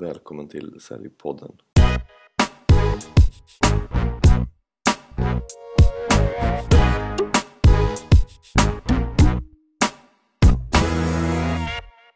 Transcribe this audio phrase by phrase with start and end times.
[0.00, 1.52] Välkommen till Säljpodden.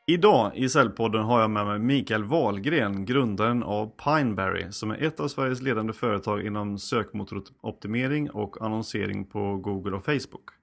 [0.06, 5.20] Idag i Säljpodden har jag med mig Mikael Wahlgren, grundaren av Pineberry, som är ett
[5.20, 10.61] av Sveriges ledande företag inom sökmotoroptimering och annonsering på Google och Facebook.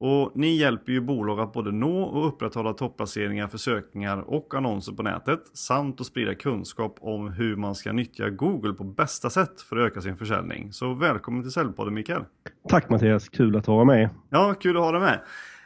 [0.00, 4.92] Och ni hjälper ju bolag att både nå och upprätthålla topplaceringar för sökningar och annonser
[4.92, 9.60] på nätet samt att sprida kunskap om hur man ska nyttja Google på bästa sätt
[9.60, 10.72] för att öka sin försäljning.
[10.72, 12.22] Så välkommen till Säljpodden Mikael!
[12.68, 14.08] Tack Mattias, kul att vara med!
[14.30, 15.20] Ja, kul att ha dig med!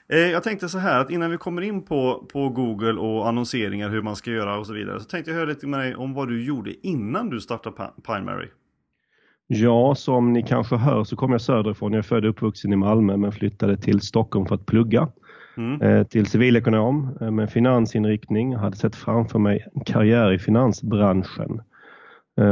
[0.09, 3.89] Eh, jag tänkte så här att innan vi kommer in på, på Google och annonseringar,
[3.89, 6.15] hur man ska göra och så vidare, så tänkte jag höra lite med dig om
[6.15, 8.49] vad du gjorde innan du startade Pinemary.
[9.55, 11.93] Ja, som ni kanske hör så kommer jag söderifrån.
[11.93, 15.09] Jag är född och uppvuxen i Malmö men flyttade till Stockholm för att plugga.
[15.57, 15.83] Mm.
[15.83, 18.53] Eh, till civilekonom eh, med finansinriktning.
[18.53, 21.61] Jag hade sett framför mig en karriär i finansbranschen.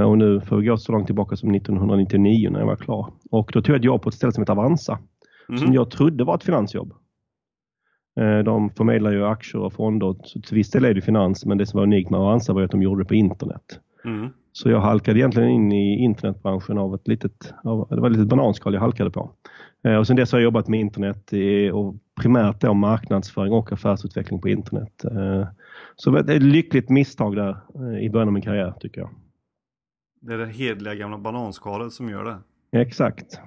[0.06, 3.12] Och nu får vi gå så långt tillbaka som 1999 när jag var klar.
[3.30, 4.98] Och då tog jag ett jobb på ett ställe som heter Avanza.
[5.48, 5.58] Mm.
[5.58, 6.92] Som jag trodde var ett finansjobb.
[8.20, 10.16] Eh, de förmedlar ju aktier och fonder.
[10.22, 12.62] Så till viss del är det finans, men det som var unikt med Avanza var
[12.62, 13.80] att de gjorde det på internet.
[14.05, 14.28] Mm.
[14.61, 18.28] Så jag halkade egentligen in i internetbranschen av ett litet, av, det var ett litet
[18.28, 19.30] bananskal jag halkade på.
[19.84, 21.30] Eh, och sen dess har jag jobbat med internet
[21.72, 25.05] och primärt då marknadsföring och affärsutveckling på internet.
[25.05, 25.48] Eh,
[25.97, 27.56] så det är ett lyckligt misstag där
[28.00, 29.11] i början av min karriär tycker jag.
[30.20, 32.81] Det är det hedliga gamla bananskalet som gör det?
[32.81, 33.41] Exakt.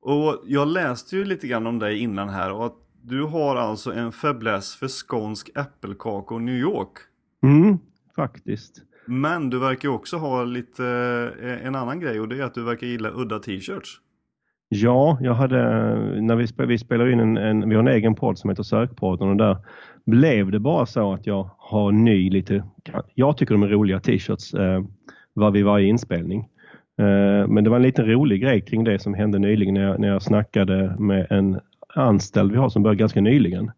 [0.00, 3.92] Och jag läste ju lite grann om dig innan här och att du har alltså
[3.92, 6.92] en fäbless för skånsk äppelkakor New York.
[7.42, 7.78] Mm,
[8.16, 8.89] faktiskt.
[9.10, 10.84] Men du verkar också ha lite
[11.42, 14.00] eh, en annan grej och det är att du verkar gilla udda t-shirts.
[14.68, 15.56] Ja, jag hade,
[16.20, 18.62] när vi, spel, vi spelar in en, en, vi har en egen podd som heter
[18.62, 19.56] Sökpodden och där
[20.06, 22.64] blev det bara så att jag har ny lite,
[23.14, 24.84] jag tycker de är roliga t-shirts eh,
[25.32, 26.48] var vid varje inspelning.
[26.98, 30.00] Eh, men det var en liten rolig grej kring det som hände nyligen när jag,
[30.00, 31.60] när jag snackade med en
[31.94, 33.70] anställd vi har som började ganska nyligen.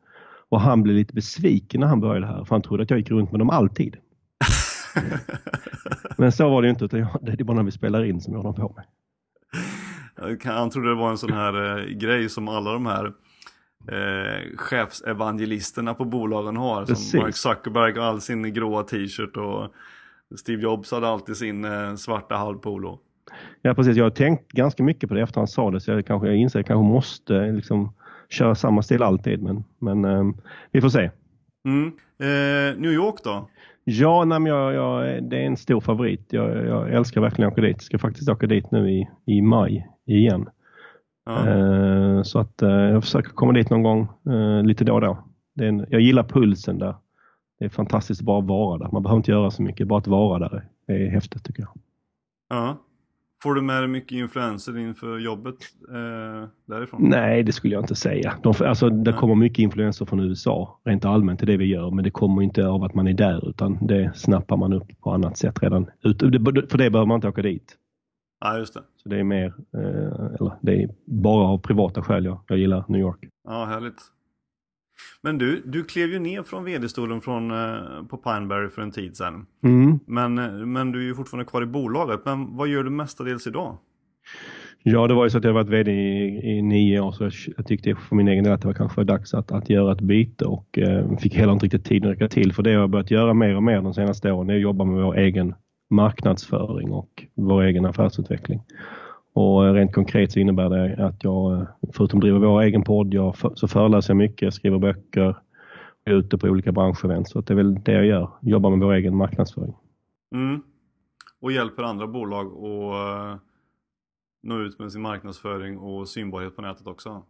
[0.48, 3.10] Och han blev lite besviken när han började här för han trodde att jag gick
[3.10, 3.96] runt med dem alltid.
[6.16, 8.34] Men så var det inte utan jag, det är bara när vi spelar in som
[8.34, 8.84] jag har på mig.
[10.44, 13.12] Han trodde det var en sån här eh, grej som alla de här
[13.88, 16.86] eh, chefsevangelisterna på bolagen har.
[16.86, 17.10] Precis.
[17.10, 19.74] Som Mark Zuckerberg har all sin gråa t-shirt och
[20.38, 22.98] Steve Jobs hade alltid sin eh, svarta halvpolo.
[23.62, 26.06] Ja precis, jag har tänkt ganska mycket på det efter han sa det så jag,
[26.06, 27.92] kanske, jag inser att jag kanske måste liksom
[28.28, 29.42] köra samma stil alltid.
[29.42, 30.24] Men, men eh,
[30.70, 31.10] vi får se.
[31.64, 31.86] Mm.
[32.18, 33.48] Eh, New York då?
[33.84, 36.32] Ja, nej, jag, jag, det är en stor favorit.
[36.32, 37.76] Jag, jag älskar verkligen att åka dit.
[37.76, 40.48] Jag ska faktiskt åka dit nu i, i maj igen.
[41.24, 41.48] Ja.
[41.48, 45.18] Eh, så att eh, jag försöker komma dit någon gång eh, lite då och då.
[45.54, 46.94] Det en, jag gillar pulsen där.
[47.58, 48.88] Det är fantastiskt bara att vara där.
[48.92, 51.72] Man behöver inte göra så mycket, bara att vara där är häftigt tycker jag.
[52.48, 52.76] Ja.
[53.42, 55.54] Får du med dig mycket influenser inför jobbet
[55.88, 57.00] eh, därifrån?
[57.08, 58.34] Nej, det skulle jag inte säga.
[58.42, 59.20] De, alltså, det Nej.
[59.20, 62.66] kommer mycket influenser från USA rent allmänt till det vi gör, men det kommer inte
[62.66, 65.86] av att man är där utan det snappar man upp på annat sätt redan.
[66.02, 67.76] För det behöver man inte åka dit.
[68.40, 68.80] Ja, just det.
[68.96, 72.84] Så det är mer, eh, eller det är bara av privata skäl jag, jag gillar
[72.88, 73.28] New York.
[73.48, 74.00] Ja, härligt.
[75.22, 79.16] Men du, du klev ju ner från vd-stolen från, eh, på Pineberry för en tid
[79.16, 79.46] sedan.
[79.62, 79.98] Mm.
[80.06, 82.20] Men, eh, men du är ju fortfarande kvar i bolaget.
[82.24, 83.78] Men vad gör du mestadels idag?
[84.82, 87.32] Ja, det var ju så att jag varit VD i, i nio år så jag,
[87.56, 90.00] jag tyckte för min egen del att det var kanske dags att, att göra ett
[90.00, 92.52] byte och eh, fick heller inte riktigt tiden räcka till.
[92.52, 94.84] För det jag har börjat göra mer och mer de senaste åren är att jobba
[94.84, 95.54] med vår egen
[95.90, 98.60] marknadsföring och vår egen affärsutveckling.
[99.34, 103.68] Och rent konkret så innebär det att jag, förutom driver vår egen podd, jag så
[103.68, 105.36] föreläser jag mycket, skriver böcker,
[106.04, 107.28] är ute på olika branschevent.
[107.28, 109.74] Så det är väl det jag gör, jobbar med vår egen marknadsföring.
[110.34, 110.62] Mm.
[111.40, 113.40] Och hjälper andra bolag att uh,
[114.42, 117.22] nå ut med sin marknadsföring och synbarhet på nätet också?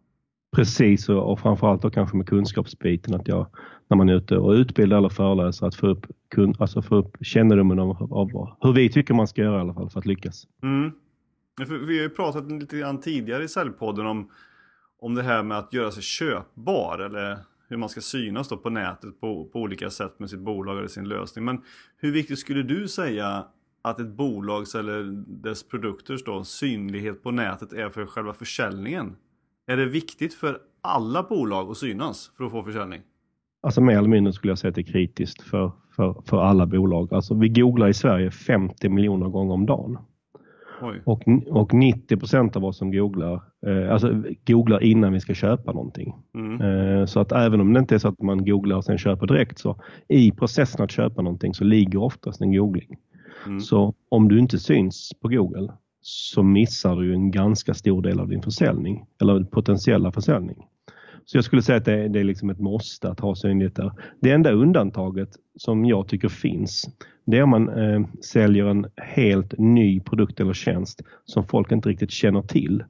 [0.57, 3.47] Precis och, framförallt då kanske med kunskapsbiten att jag
[3.89, 6.07] när man är ute och utbildar eller föreläser att få upp,
[6.59, 9.91] alltså få upp kännedomen av, av, hur vi tycker man ska göra i alla fall
[9.91, 10.47] för att lyckas.
[10.63, 10.93] Mm.
[11.59, 14.31] Vi har ju pratat lite grann tidigare i Säljpodden om,
[14.99, 17.39] om det här med att göra sig köpbar eller
[17.69, 20.89] hur man ska synas då på nätet på, på olika sätt med sitt bolag eller
[20.89, 21.45] sin lösning.
[21.45, 21.63] Men
[21.97, 23.47] hur viktigt skulle du säga
[23.83, 29.17] att ett bolags eller dess produkters då, synlighet på nätet är för själva försäljningen?
[29.67, 33.01] Är det viktigt för alla bolag att synas för att få försäljning?
[33.63, 36.67] Alltså mer eller mindre skulle jag säga att det är kritiskt för, för, för alla
[36.67, 37.15] bolag.
[37.15, 39.99] Alltså vi googlar i Sverige 50 miljoner gånger om dagen.
[41.05, 46.15] Och, och 90% av oss som googlar, eh, alltså googlar innan vi ska köpa någonting.
[46.35, 46.61] Mm.
[46.61, 49.27] Eh, så att även om det inte är så att man googlar och sen köper
[49.27, 52.97] direkt så i processen att köpa någonting så ligger oftast en googling.
[53.47, 53.61] Mm.
[53.61, 58.29] Så om du inte syns på Google så missar du en ganska stor del av
[58.29, 60.67] din försäljning eller potentiella försäljning.
[61.25, 63.93] Så jag skulle säga att det, det är liksom ett måste att ha synlighet där.
[64.21, 66.85] Det enda undantaget som jag tycker finns,
[67.25, 71.89] det är om man eh, säljer en helt ny produkt eller tjänst som folk inte
[71.89, 72.85] riktigt känner till.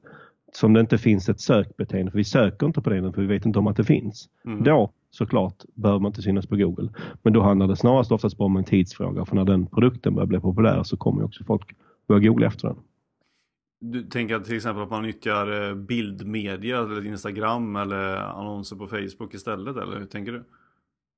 [0.55, 3.47] Som det inte finns ett sökbeteende, för vi söker inte på det för vi vet
[3.47, 4.29] inte om att det finns.
[4.45, 4.65] Mm.
[4.65, 6.89] Då såklart behöver man inte synas på Google.
[7.23, 10.27] Men då handlar det snarast oftast bara om en tidsfråga, för när den produkten börjar
[10.27, 11.75] bli populär så kommer också folk
[12.09, 12.77] börja googla efter den.
[13.85, 19.35] Du tänker till exempel att man nyttjar eh, bildmedia eller Instagram eller annonser på Facebook
[19.35, 20.45] istället eller hur tänker du?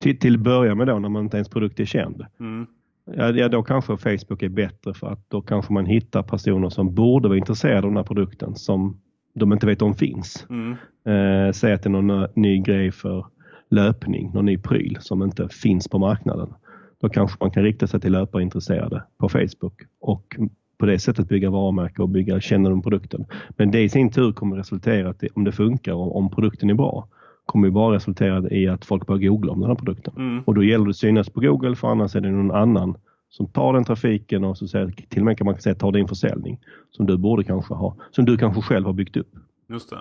[0.01, 2.27] Till, till börja med då när man inte ens produkt är känd.
[2.41, 2.67] Mm.
[3.05, 6.95] Ja, ja, då kanske Facebook är bättre för att då kanske man hittar personer som
[6.95, 9.01] borde vara intresserade av den här produkten som
[9.35, 10.47] de inte vet om finns.
[10.51, 10.73] Mm.
[11.05, 13.27] Eh, säg att det är någon ny grej för
[13.71, 16.55] löpning, någon ny pryl som inte finns på marknaden.
[17.01, 20.37] Då kanske man kan rikta sig till löparintresserade på Facebook och
[20.85, 23.27] på det sättet bygga varumärke och bygga kännedom om produkten.
[23.57, 26.75] Men det i sin tur kommer resultera att om det funkar och om produkten är
[26.75, 27.09] bra
[27.47, 30.15] kommer ju bara resultera i att folk börjar googla om den här produkten.
[30.17, 30.43] Mm.
[30.47, 32.97] Och då gäller det att synas på Google för annars är det någon annan
[33.29, 36.09] som tar den trafiken och så säger, till och med kan man säga tar din
[36.09, 36.61] försäljning
[36.91, 39.31] som du borde kanske ha, som du kanske själv har byggt upp.
[39.69, 39.99] Just det.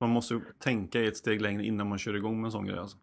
[0.00, 2.78] Man måste ju tänka ett steg längre innan man kör igång med en sån grej
[2.78, 2.96] alltså.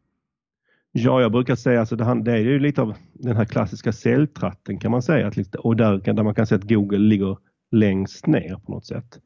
[0.93, 4.79] Ja, jag brukar säga alltså det, det är ju lite av den här klassiska säljtratten
[4.79, 5.27] kan man säga.
[5.27, 7.37] Att, och där, där man kan säga att Google ligger
[7.71, 9.19] längst ner på något sätt.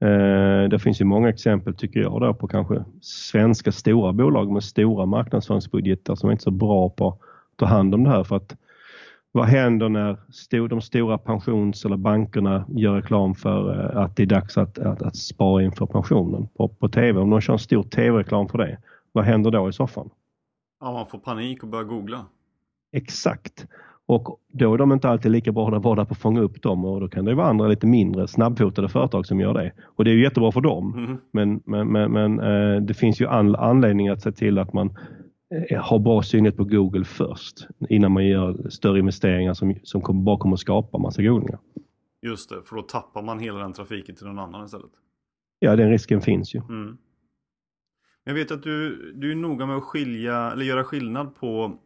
[0.00, 4.64] Eh, det finns ju många exempel tycker jag där på kanske svenska stora bolag med
[4.64, 7.18] stora marknadsföringsbudgetar som är inte så bra på att
[7.56, 8.24] ta hand om det här.
[8.24, 8.56] För att
[9.32, 14.26] vad händer när de stora pensions eller bankerna gör reklam för eh, att det är
[14.26, 17.20] dags att, att, att spara inför pensionen på, på TV?
[17.20, 18.78] Om de kör en stor TV-reklam för det,
[19.12, 20.10] vad händer då i soffan?
[20.84, 22.26] Ja, man får panik och börjar googla.
[22.92, 23.66] Exakt.
[24.06, 27.08] Och då är de inte alltid lika bra på att fånga upp dem och då
[27.08, 29.72] kan det vara andra lite mindre snabbfotade företag som gör det.
[29.84, 30.94] Och det är ju jättebra för dem.
[30.94, 31.16] Mm.
[31.30, 34.96] Men, men, men, men eh, det finns ju all anledning att se till att man
[35.70, 40.22] eh, har bra synlighet på Google först innan man gör större investeringar som, som kommer,
[40.22, 41.58] bara kommer att skapa massa googlingar.
[42.22, 44.90] Just det, för då tappar man hela den trafiken till någon annan istället.
[45.58, 46.58] Ja, den risken finns ju.
[46.68, 46.96] Mm.
[48.24, 51.78] Jag vet att du, du är noga med att skilja, eller göra skillnad på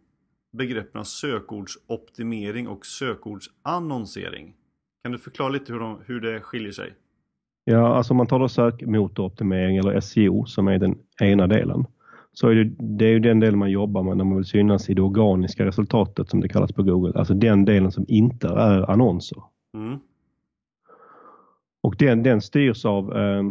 [0.53, 4.55] begreppen sökordsoptimering och sökordsannonsering.
[5.03, 6.95] Kan du förklara lite hur, de, hur det skiljer sig?
[7.65, 11.85] Ja, alltså om man då sökmotoroptimering eller SEO som är den ena delen.
[12.33, 12.65] Så är det,
[12.99, 15.65] det är ju den delen man jobbar med när man vill synas i det organiska
[15.65, 17.19] resultatet som det kallas på Google.
[17.19, 19.43] Alltså den delen som inte är annonser.
[19.75, 19.99] Mm.
[21.81, 23.43] Och den, den styrs av eh,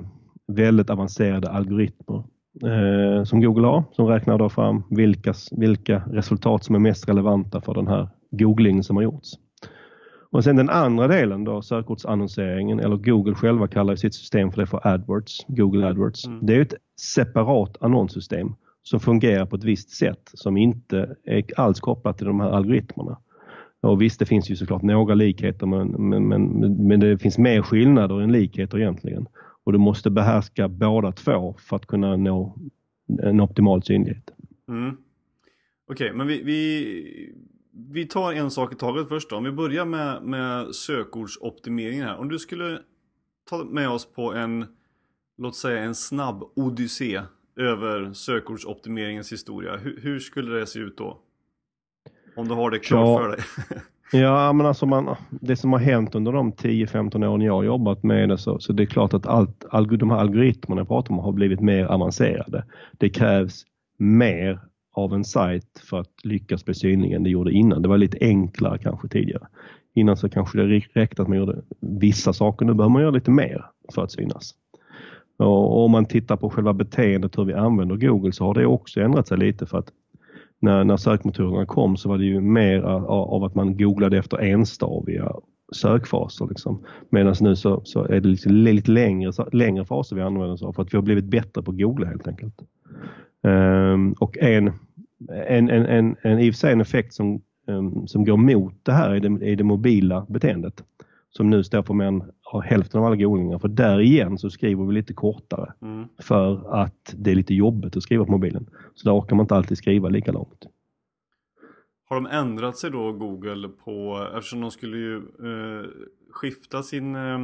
[0.48, 2.24] väldigt avancerade algoritmer
[2.64, 7.62] eh, som Google har som räknar då fram vilka, vilka resultat som är mest relevanta
[7.62, 9.34] för den här googlingen som har gjorts.
[10.30, 14.68] Och sen den andra delen då, sökordsannonseringen, eller Google själva kallar sitt system för det
[14.68, 16.28] för AdWords, Google AdWords.
[16.28, 16.46] Mm.
[16.46, 21.80] Det är ett separat annonssystem som fungerar på ett visst sätt som inte är alls
[21.80, 23.18] kopplat till de här algoritmerna.
[23.82, 26.44] Och visst, det finns ju såklart några likheter men, men, men,
[26.88, 29.28] men det finns mer skillnader än likheter egentligen.
[29.68, 32.58] Och du måste behärska båda två för att kunna nå
[33.24, 34.32] en optimal synlighet.
[34.68, 34.90] Mm.
[34.90, 34.98] Okej,
[36.06, 37.34] okay, men vi, vi,
[37.72, 39.36] vi tar en sak i taget först då.
[39.36, 42.18] Om vi börjar med, med sökordsoptimeringen här.
[42.18, 42.80] Om du skulle
[43.50, 44.66] ta med oss på en,
[45.38, 47.22] låt säga en snabb odyssé
[47.56, 49.78] över sökordsoptimeringens historia.
[49.78, 51.20] Hur, hur skulle det se ut då?
[52.36, 53.82] Om du har det klart ja, för dig.
[54.12, 58.04] Ja, men alltså man, det som har hänt under de 10-15 åren jag har jobbat
[58.04, 59.66] med det så, så det är klart att allt,
[60.00, 62.64] de här algoritmerna jag pratar om har blivit mer avancerade.
[62.98, 63.64] Det krävs
[63.98, 64.60] mer
[64.94, 67.82] av en sajt för att lyckas bli synlig än det gjorde innan.
[67.82, 69.48] Det var lite enklare kanske tidigare.
[69.96, 72.66] Innan så kanske det räckte att man gjorde vissa saker.
[72.66, 74.54] Nu behöver man göra lite mer för att synas.
[75.38, 79.02] Och om man tittar på själva beteendet hur vi använder Google så har det också
[79.02, 79.92] ändrat sig lite för att
[80.60, 85.32] när, när sökmotorerna kom så var det ju mer av att man googlade efter enstaviga
[85.76, 86.48] sökfaser.
[86.48, 86.84] Liksom.
[87.10, 90.74] Medan nu så, så är det liksom lite längre, längre faser vi använder oss av
[90.74, 92.56] för att vi har blivit bättre på att googla helt enkelt.
[93.44, 94.68] Um, och en,
[95.48, 98.86] en, en, en, en, i och för sig en effekt som, um, som går mot
[98.86, 100.84] det här är det, är det mobila beteendet
[101.30, 102.24] som nu står för mer än
[102.64, 103.60] hälften av alla googlingar.
[103.60, 106.08] För där igen så skriver vi lite kortare mm.
[106.22, 108.70] för att det är lite jobbigt att skriva på mobilen.
[108.96, 110.66] Så där orkar man inte alltid skriva lika långt.
[112.10, 115.86] Har de ändrat sig då Google på, eftersom de skulle ju eh,
[116.32, 117.40] skifta sin, eh,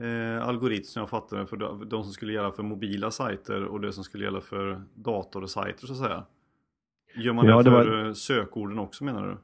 [0.00, 3.80] eh, algoritm som jag fattade för de, de som skulle gälla för mobila sajter och
[3.80, 6.24] det som skulle gälla för datorsajter så att säga.
[7.16, 8.12] Gör man ja, det för var...
[8.12, 9.38] sökorden också menar du?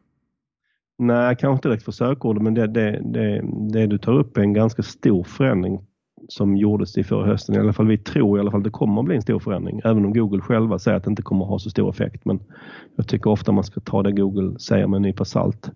[1.02, 3.42] Nej, kanske inte direkt för sökord, men det, det, det,
[3.73, 5.87] det du tar upp är en ganska stor förändring
[6.29, 7.55] som gjordes i förra hösten.
[7.55, 9.39] I alla fall vi tror i alla fall att det kommer att bli en stor
[9.39, 9.81] förändring.
[9.85, 12.25] Även om Google själva säger att det inte kommer att ha så stor effekt.
[12.25, 12.41] Men
[12.97, 15.71] jag tycker ofta man ska ta det Google säger med en nypa salt.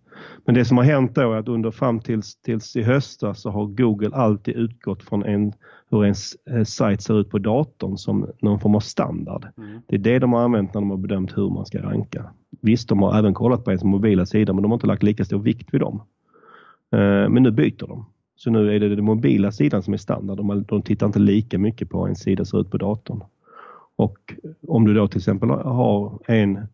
[0.45, 3.51] Men det som har hänt då är att under fram tills, tills i höstas så
[3.51, 5.53] har Google alltid utgått från en,
[5.91, 6.15] hur en
[6.51, 9.47] eh, sajt ser ut på datorn som någon form av standard.
[9.59, 9.81] Mm.
[9.87, 12.25] Det är det de har använt när de har bedömt hur man ska ranka.
[12.61, 15.25] Visst, de har även kollat på ens mobila sida men de har inte lagt lika
[15.25, 16.03] stor vikt vid dem.
[16.93, 18.07] Eh, men nu byter de.
[18.37, 20.37] Så nu är det den mobila sidan som är standard.
[20.37, 23.23] De, de tittar inte lika mycket på hur en sida ser ut på datorn.
[23.97, 24.35] Och
[24.69, 26.67] om du då till exempel har en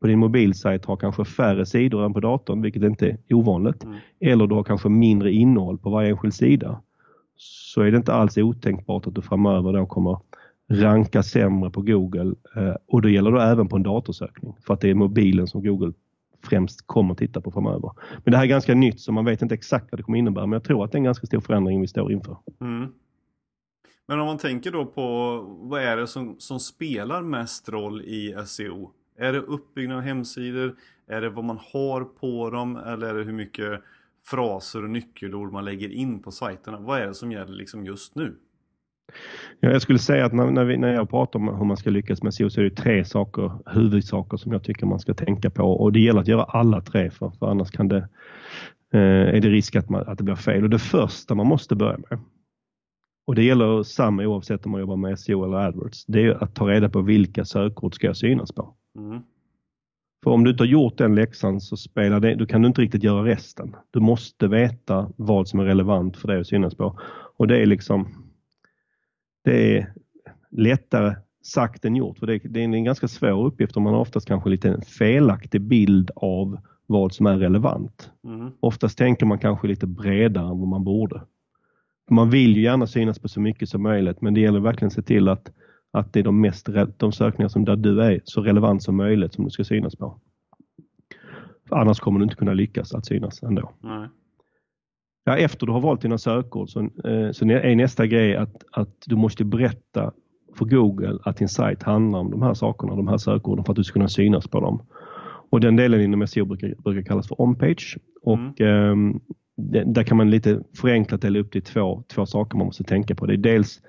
[0.00, 3.84] på din mobilsajt har kanske färre sidor än på datorn, vilket inte är ovanligt.
[3.84, 3.96] Mm.
[4.20, 6.80] Eller du har kanske mindre innehåll på varje enskild sida.
[7.36, 10.18] Så är det inte alls otänkbart att du framöver då kommer
[10.70, 14.80] ranka sämre på Google eh, och det gäller då även på en datorsökning för att
[14.80, 15.92] det är mobilen som Google
[16.48, 17.90] främst kommer titta på framöver.
[18.24, 20.46] Men det här är ganska nytt så man vet inte exakt vad det kommer innebära
[20.46, 22.36] men jag tror att det är en ganska stor förändring vi står inför.
[22.60, 22.92] Mm.
[24.06, 28.36] Men om man tänker då på vad är det som, som spelar mest roll i
[28.46, 28.90] SEO?
[29.18, 30.76] Är det uppbyggnad av hemsidor?
[31.06, 32.76] Är det vad man har på dem?
[32.76, 33.82] Eller är det hur mycket
[34.26, 36.78] fraser och nyckelord man lägger in på sajterna?
[36.80, 38.36] Vad är det som gäller liksom just nu?
[39.60, 41.90] Ja, jag skulle säga att när, när, vi, när jag pratar om hur man ska
[41.90, 45.50] lyckas med SEO så är det tre saker, huvudsaker som jag tycker man ska tänka
[45.50, 48.08] på och det gäller att göra alla tre för, för annars kan det,
[48.92, 50.64] eh, är det risk att, man, att det blir fel.
[50.64, 52.18] Och det första man måste börja med
[53.28, 56.04] och det gäller samma oavsett om man jobbar med SEO eller AdWords.
[56.06, 58.74] Det är att ta reda på vilka sökord ska jag synas på.
[58.98, 59.22] Mm.
[60.24, 62.80] För om du inte har gjort den läxan så spelar det, då kan du inte
[62.80, 63.76] riktigt göra resten.
[63.90, 67.00] Du måste veta vad som är relevant för dig att synas på.
[67.36, 68.27] Och det är liksom
[69.48, 69.92] det är
[70.50, 72.18] lättare sagt än gjort.
[72.18, 74.82] För det, det är en ganska svår uppgift och man har oftast kanske lite en
[74.82, 78.12] felaktig bild av vad som är relevant.
[78.24, 78.50] Mm.
[78.60, 81.22] Oftast tänker man kanske lite bredare än vad man borde.
[82.10, 84.92] Man vill ju gärna synas på så mycket som möjligt men det gäller verkligen att
[84.92, 85.50] se till att,
[85.90, 89.34] att det är de, mest, de sökningar som där du är så relevant som möjligt
[89.34, 90.20] som du ska synas på.
[91.68, 93.72] För annars kommer du inte kunna lyckas att synas ändå.
[93.80, 94.08] Nej.
[95.28, 98.88] Ja, efter du har valt dina sökord så, eh, så är nästa grej att, att
[99.06, 100.12] du måste berätta
[100.58, 103.76] för Google att din sajt handlar om de här sakerna, de här sökorden för att
[103.76, 104.82] du ska kunna synas på dem.
[105.50, 107.98] Och den delen inom SEO brukar, brukar kallas för on-page.
[108.22, 109.10] Och mm.
[109.10, 109.20] eh,
[109.56, 112.84] det, där kan man lite förenklat dela upp det i två, två saker man måste
[112.84, 113.26] tänka på.
[113.26, 113.80] Det är dels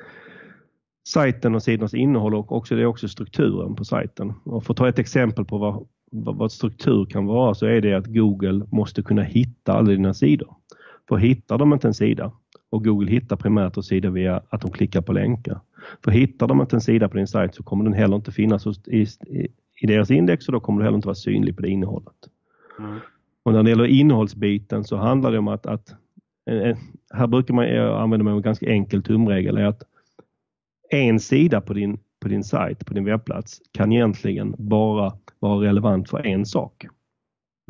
[1.08, 4.34] sajten och sidornas innehåll och också, det är också strukturen på sajten.
[4.43, 7.81] Och för att ta ett exempel på vad, vad, vad struktur kan vara så är
[7.81, 10.58] det att Google måste kunna hitta alla dina sidor.
[11.09, 12.31] För hittar de inte en sida
[12.69, 15.59] och Google hittar primärt en sida via att de klickar på länkar.
[16.03, 18.67] För hittar de inte en sida på din sajt så kommer den heller inte finnas
[18.87, 19.07] i,
[19.87, 22.15] deras index och då kommer du heller inte vara synlig på det innehållet.
[22.79, 22.99] Mm.
[23.43, 25.95] Och när det gäller innehållsbiten så handlar det om att, att
[26.49, 26.77] eh, eh,
[27.13, 27.65] här brukar man
[28.01, 29.83] använda mig av en ganska enkel tumregel är att
[30.89, 36.09] en sida på din, på din sajt, på din webbplats kan egentligen bara vara relevant
[36.09, 36.85] för en sak.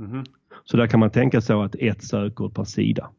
[0.02, 0.24] Mm.
[0.64, 3.10] Så där kan man tänka sig att ett sökord per sida.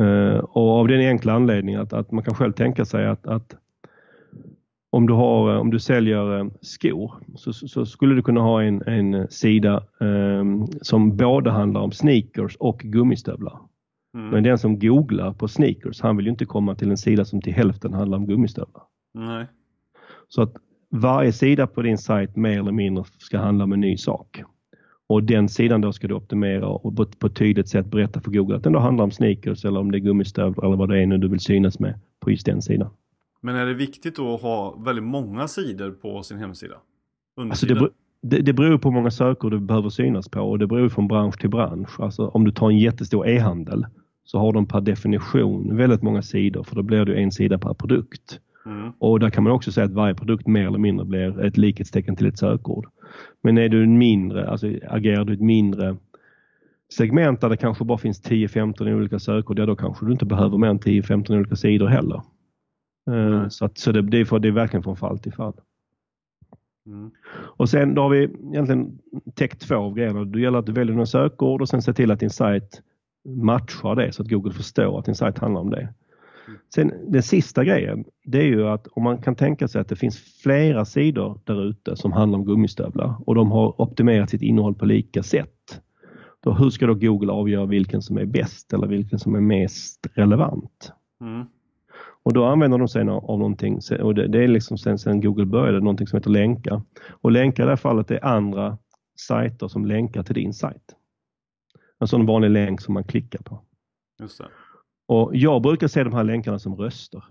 [0.00, 3.56] Uh, och av den enkla anledningen att, att man kan själv tänka sig att, att
[4.92, 8.82] om du, har, om du säljer eh, skor så, så, skulle du kunna ha en,
[8.82, 13.58] en sida um, som både handlar om sneakers och gummistövlar.
[14.14, 14.28] Mm.
[14.28, 17.42] Men den som googlar på sneakers, han vill ju inte komma till en sida som
[17.42, 18.82] till hälften handlar om gummistövlar.
[19.14, 19.46] Nej.
[20.28, 20.56] Så att
[20.90, 24.42] varje sida på din sajt mer eller mindre ska handla om en ny sak.
[25.12, 28.30] Och den sidan då ska du optimera och på, på ett tydligt sätt berätta för
[28.30, 31.02] Google att den då handlar om sneakers eller om det är gummistövlar eller vad det
[31.02, 32.90] är nu du vill synas med på just den sidan.
[33.40, 36.74] Men är det viktigt då att ha väldigt många sidor på sin hemsida?
[37.36, 37.88] Alltså det,
[38.22, 41.08] det, det beror på hur många sökord du behöver synas på och det beror från
[41.08, 42.00] bransch till bransch.
[42.00, 43.86] Alltså om du tar en jättestor e-handel
[44.24, 47.74] så har de per definition väldigt många sidor för då blir det en sida per
[47.74, 48.40] produkt.
[48.66, 48.92] Mm.
[48.98, 52.16] Och där kan man också säga att varje produkt mer eller mindre blir ett likhetstecken
[52.16, 52.86] till ett sökord.
[53.42, 55.96] Men är du en mindre, alltså agerar du ett mindre
[56.92, 60.58] segment där det kanske bara finns 10-15 olika sökord, ja då kanske du inte behöver
[60.58, 62.22] mer än 10-15 olika sidor heller.
[63.10, 63.50] Mm.
[63.50, 65.54] Så, att, så det, det, är för, det är verkligen från fall till fall.
[66.86, 67.10] Mm.
[67.34, 68.98] Och sen då har vi egentligen
[69.34, 70.24] täckt två av grejerna.
[70.24, 72.82] Det gäller att du väljer några sökord och sen se till att din sajt
[73.24, 75.94] matchar det så att Google förstår att din sajt handlar om det.
[76.74, 79.96] Sen den sista grejen, det är ju att om man kan tänka sig att det
[79.96, 84.74] finns flera sidor där ute som handlar om gummistövlar och de har optimerat sitt innehåll
[84.74, 85.80] på lika sätt.
[86.40, 90.06] Då, hur ska då Google avgöra vilken som är bäst eller vilken som är mest
[90.14, 90.92] relevant?
[91.20, 91.46] Mm.
[92.22, 95.46] Och då använder de sig av någonting, och det, det är liksom sen, sen Google
[95.46, 96.82] började, någonting som heter länkar.
[97.10, 98.78] Och länkar i det här fallet är andra
[99.18, 100.96] sajter som länkar till din sajt.
[101.98, 103.62] En sån vanlig länk som man klickar på.
[104.20, 104.48] Just det.
[105.12, 107.24] Och jag brukar se de här länkarna som röster.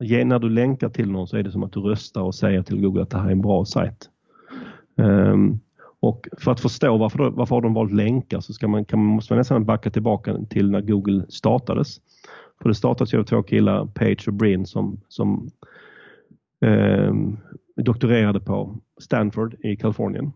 [0.00, 2.80] När du länkar till någon så är det som att du röstar och säger till
[2.80, 4.10] Google att det här är en bra sajt.
[4.96, 5.60] Um,
[6.00, 9.32] och för att förstå varför, varför har de valt länkar så ska man, kan måste
[9.32, 12.00] man nästan backa tillbaka till när Google startades.
[12.62, 15.50] För det startades av två killar, Page och Brin, som, som
[16.64, 17.14] eh,
[17.76, 20.32] doktorerade på Stanford i Kalifornien.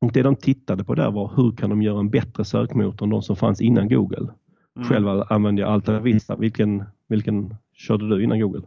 [0.00, 3.10] Och det de tittade på där var hur kan de göra en bättre sökmotor än
[3.10, 4.28] de som fanns innan Google.
[4.78, 4.88] Mm.
[4.88, 6.36] Själv använde jag Alta Vista.
[6.36, 8.62] Vilken, vilken körde du innan Google?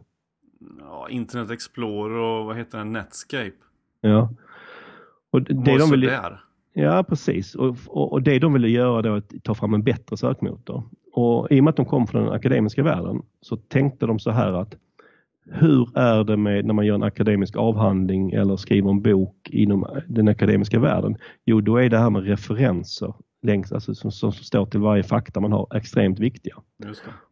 [0.80, 2.92] Ja, Internet Explorer och vad heter den?
[2.92, 3.52] Netscape.
[4.00, 4.30] Ja.
[5.30, 6.40] Och det de vill, där.
[6.72, 7.54] Ja, precis.
[7.54, 10.82] Och, och, och, det de ville göra då att ta fram en bättre sökmotor.
[11.12, 14.30] Och I och med att de kom från den akademiska världen så tänkte de så
[14.30, 14.74] här att
[15.44, 19.86] hur är det med när man gör en akademisk avhandling eller skriver en bok inom
[20.06, 21.16] den akademiska världen?
[21.44, 25.40] Jo, då är det här med referenser längs, alltså som, som står till varje fakta
[25.40, 26.54] man har extremt viktiga.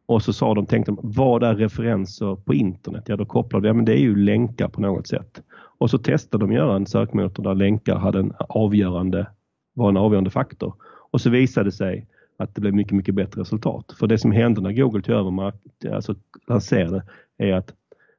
[0.07, 3.05] Och så sa de, tänkte vad är referenser på internet?
[3.07, 5.43] Ja, då kopplade vi, ja men det är ju länkar på något sätt.
[5.53, 9.27] Och så testade de göra en sökmotor där länkar hade en avgörande,
[9.75, 10.75] var en avgörande faktor.
[11.11, 13.95] Och så visade det sig att det blev mycket, mycket bättre resultat.
[13.99, 15.53] För det som hände när Google tog över,
[15.95, 16.15] alltså
[16.49, 17.03] lanserade,
[17.39, 17.75] är att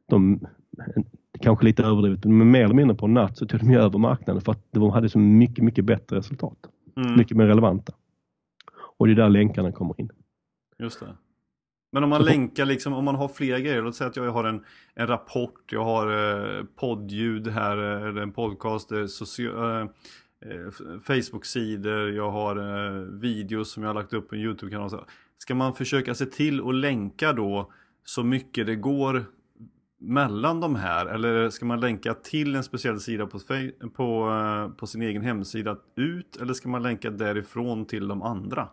[0.10, 0.40] de,
[1.40, 4.42] kanske lite överdrivet, men mer eller mindre på en natt så tog de över marknaden
[4.42, 6.58] för att de hade så mycket, mycket bättre resultat.
[6.96, 7.16] Mm.
[7.18, 7.94] Mycket mer relevanta.
[8.98, 10.10] Och det är där länkarna kommer in.
[10.80, 11.16] Just det.
[11.92, 14.32] Men om man så länkar, liksom, om man har flera grejer, låt säga att jag
[14.32, 16.08] har en, en rapport, jag har
[16.58, 19.82] eh, poddljud här, eh, eller en podcast, eh, social, eh,
[20.52, 20.72] eh,
[21.04, 25.06] Facebook-sidor, jag har eh, videos som jag har lagt upp på en YouTube-kanal.
[25.38, 27.72] Ska man försöka se till att länka då
[28.04, 29.26] så mycket det går
[30.02, 31.06] mellan de här?
[31.06, 33.40] Eller ska man länka till en speciell sida på,
[33.94, 36.38] på, eh, på sin egen hemsida ut?
[36.42, 38.68] Eller ska man länka därifrån till de andra?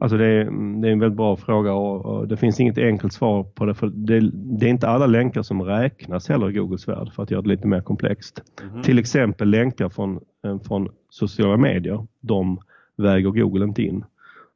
[0.00, 0.44] Alltså det är,
[0.80, 3.74] det är en väldigt bra fråga och, det finns inget enkelt svar på det.
[3.74, 7.30] För det, det, är inte alla länkar som räknas heller i Googles värld för att
[7.30, 8.42] göra det lite mer komplext.
[8.62, 8.82] Mm -hmm.
[8.82, 12.06] Till exempel länkar från, eh, från sociala medier.
[12.20, 12.58] De
[12.96, 14.04] väger Google inte in.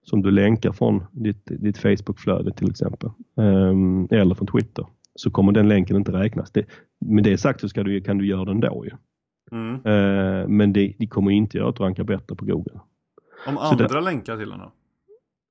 [0.04, 3.10] Som du länkar från ditt, ditt Facebook-flöde till exempel.
[3.34, 4.86] Um, eller från Twitter.
[5.14, 6.50] Så kommer den länken inte räknas.
[6.50, 6.66] Det,
[7.00, 8.90] med det sagt så ska du, kan du göra den då ju.
[9.52, 9.74] Mm.
[9.74, 12.80] Uh, men det, det kommer inte göra att du rankar bättre på Google.
[13.46, 14.72] Om andra det, länkar till den då?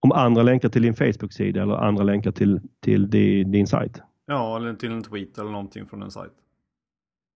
[0.02, 4.02] om andra länkar till din Facebook-sida eller andra länkar till, till din, din sajt.
[4.26, 6.32] Ja, eller till en tweet eller någonting från en sajt.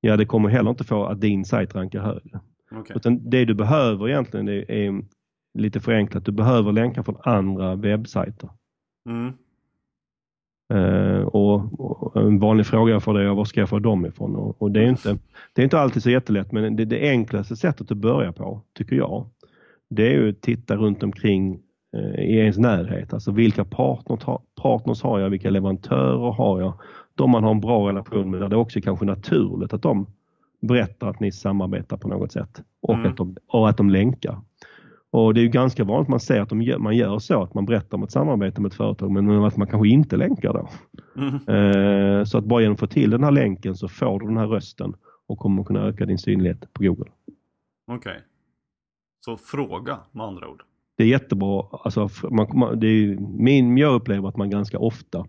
[0.01, 2.39] Ja, det kommer heller inte få att din sajt rankar högre.
[2.71, 2.95] Okay.
[2.95, 5.03] Utan det du behöver egentligen är, är
[5.53, 8.49] lite förenklat, du behöver länkar från andra webbsajter.
[9.09, 9.33] Mm.
[10.73, 14.35] Uh, och, och, en vanlig fråga för dig är var ska jag få dem ifrån?
[14.35, 15.17] Och, och det, är inte,
[15.53, 18.95] det är inte alltid så jättelätt men det, det enklaste sättet att börja på, tycker
[18.95, 19.25] jag,
[19.89, 21.59] det är ju att titta runt omkring
[21.95, 23.13] Eh, i ens närhet.
[23.13, 26.73] Alltså vilka partners, partners har jag, vilka leverantörer har jag?
[27.15, 30.07] De man har en bra relation med, där det också är kanske naturligt att de
[30.61, 33.11] berättar att ni samarbetar på något sätt och, mm.
[33.11, 34.41] att, de, och att de länkar.
[35.11, 37.53] Och Det är ju ganska vanligt att man ser att de man gör så, att
[37.53, 40.69] man berättar om ett samarbete med ett företag men att man kanske inte länkar då.
[41.21, 41.35] Mm.
[41.35, 44.37] Eh, så att bara genom att få till den här länken så får du den
[44.37, 44.93] här rösten
[45.27, 47.11] och kommer kunna öka din synlighet på Google.
[47.87, 47.97] Okej.
[47.97, 48.21] Okay.
[49.25, 50.63] Så fråga med andra ord
[50.95, 51.65] det är jättebra.
[51.71, 55.25] Alltså, man, det är, min, jag upplever att man ganska ofta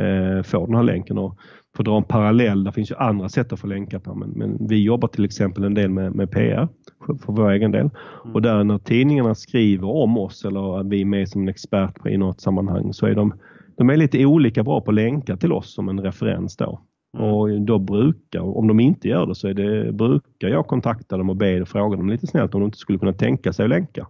[0.00, 1.18] eh, får den här länken.
[1.18, 1.38] Och
[1.76, 4.30] för att dra en parallell, det finns ju andra sätt att få länkar på men,
[4.30, 6.68] men vi jobbar till exempel en del med, med PR
[7.06, 7.80] för vår egen del.
[8.24, 8.34] Mm.
[8.34, 12.16] Och där när tidningarna skriver om oss eller vi är med som en expert i
[12.16, 13.34] något sammanhang så är de,
[13.76, 16.80] de är lite olika bra på att länka till oss som en referens då.
[17.18, 17.30] Mm.
[17.30, 21.30] Och då brukar, om de inte gör det så är det, brukar jag kontakta dem
[21.30, 23.70] och be och fråga dem lite snällt om de inte skulle kunna tänka sig att
[23.70, 24.06] länka.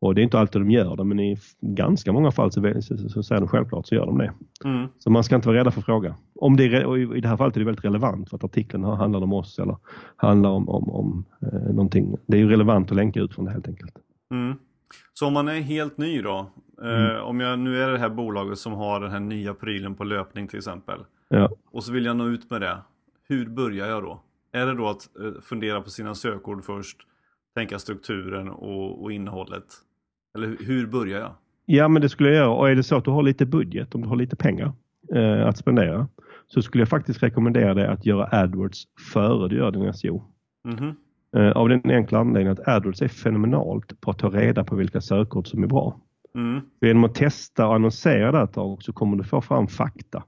[0.00, 3.08] Och det är inte alltid de gör det men i ganska många fall så, så,
[3.08, 4.32] så säger de självklart så gör de det.
[4.64, 4.88] Mm.
[4.98, 6.14] Så man ska inte vara rädda för att fråga.
[6.34, 9.22] Om det är, I det här fallet är det väldigt relevant för att artikeln handlar
[9.22, 9.76] om oss eller
[10.16, 12.16] handlar om, om, om eh, någonting.
[12.26, 13.94] Det är ju relevant att länka ut från det helt enkelt.
[14.30, 14.56] Mm.
[15.14, 16.50] Så om man är helt ny då,
[16.82, 17.22] eh, mm.
[17.24, 20.48] om jag nu är det här bolaget som har den här nya prylen på löpning
[20.48, 20.98] till exempel.
[21.28, 21.50] Ja.
[21.70, 22.78] Och så vill jag nå ut med det.
[23.28, 24.22] Hur börjar jag då?
[24.52, 26.96] Är det då att eh, fundera på sina sökord först,
[27.54, 29.64] tänka strukturen och, och innehållet?
[30.34, 31.34] Eller hur börjar jag?
[31.66, 32.50] Ja, men det skulle jag göra.
[32.50, 34.72] Och är det så att du har lite budget, om du har lite pengar
[35.14, 36.08] eh, att spendera,
[36.46, 40.24] så skulle jag faktiskt rekommendera dig att göra AdWords före du gör din SEO.
[40.68, 40.94] Mm -hmm.
[41.36, 45.00] eh, av den enkla anledningen att AdWords är fenomenalt på att ta reda på vilka
[45.00, 46.00] sökord som är bra.
[46.34, 46.60] Mm.
[46.80, 50.24] Genom att testa och annonsera det ett tag så kommer du få fram fakta.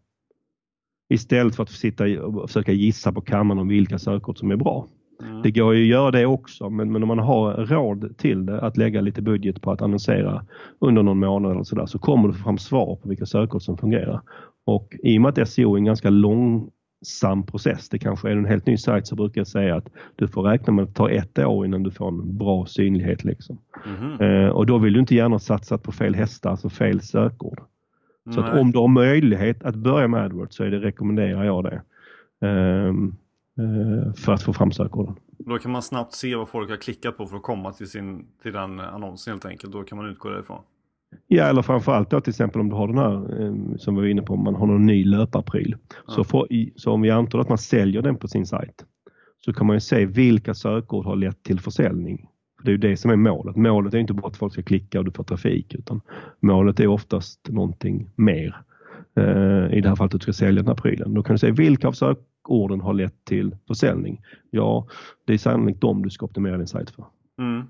[1.08, 4.88] Istället för att sitta och försöka gissa på kammaren om vilka sökord som är bra.
[5.22, 5.42] Mm.
[5.42, 8.60] Det går ju att göra det också men, men om man har råd till det,
[8.60, 10.44] att lägga lite budget på att annonsera
[10.78, 13.76] under någon månad eller sådär så kommer du få fram svar på vilka sökord som
[13.76, 14.20] fungerar.
[14.64, 18.44] Och i och med att SEO är en ganska långsam process, det kanske är en
[18.44, 21.08] helt ny sajt så brukar jag säga att du får räkna med att det tar
[21.08, 23.24] ett år innan du får en bra synlighet.
[23.24, 23.58] Liksom.
[23.86, 24.20] Mhm.
[24.20, 27.60] Eh, och då vill du inte gärna satsa på fel hästar, alltså fel sökord.
[28.34, 31.64] Så att om du har möjlighet att börja med AdWords så är det, rekommenderar jag
[31.64, 31.82] det.
[32.46, 32.94] Eh,
[34.16, 35.14] för att få fram sökorden.
[35.38, 38.26] Då kan man snabbt se vad folk har klickat på för att komma till, sin,
[38.42, 39.72] till den annonsen helt enkelt.
[39.72, 40.60] Då kan man utgå därifrån.
[41.26, 44.08] Ja, eller framförallt då till exempel om du har den här eh, som vi var
[44.08, 45.76] inne på, om man har någon ny löparpryl.
[46.06, 46.24] Så, Ja.
[46.24, 48.84] får, i- så om vi antar att man säljer den på sin sajt
[49.44, 52.26] så kan man ju se vilka sökord har lett till försäljning.
[52.58, 53.56] För Det är ju det som är målet.
[53.56, 56.00] Målet är inte bara att folk ska klicka och du får trafik utan
[56.40, 58.56] målet är oftast någonting mer.
[59.16, 61.14] Eh, I det här fallet att du ska sälja den här prylen.
[61.14, 61.92] Då kan du se vilka av
[62.40, 64.20] sökorden har lett till försäljning.
[64.50, 64.86] Ja,
[65.24, 67.04] det är sannolikt de du ska optimera din sajt för.
[67.38, 67.62] Mm.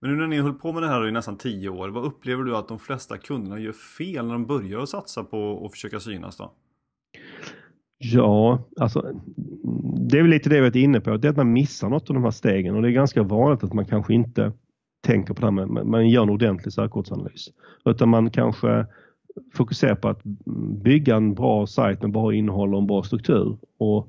[0.00, 2.44] Men nu när ni höll på med det här i nästan tio år, vad upplever
[2.44, 6.00] du att de flesta kunderna gör fel när de börjar att satsa på att försöka
[6.00, 6.52] synas då?
[7.98, 9.12] Ja, alltså
[10.10, 12.10] det är väl lite det vi varit inne på, det är att man missar något
[12.10, 14.52] av de här stegen och det är ganska vanligt att man kanske inte
[15.06, 17.48] tänker på det här med, med- man gör en ordentlig sökordsanalys.
[17.84, 18.86] Utan man kanske
[19.54, 20.24] fokuserar på att
[20.82, 23.56] bygga en bra sajt med bra innehåll och en bra struktur.
[23.78, 24.08] Och,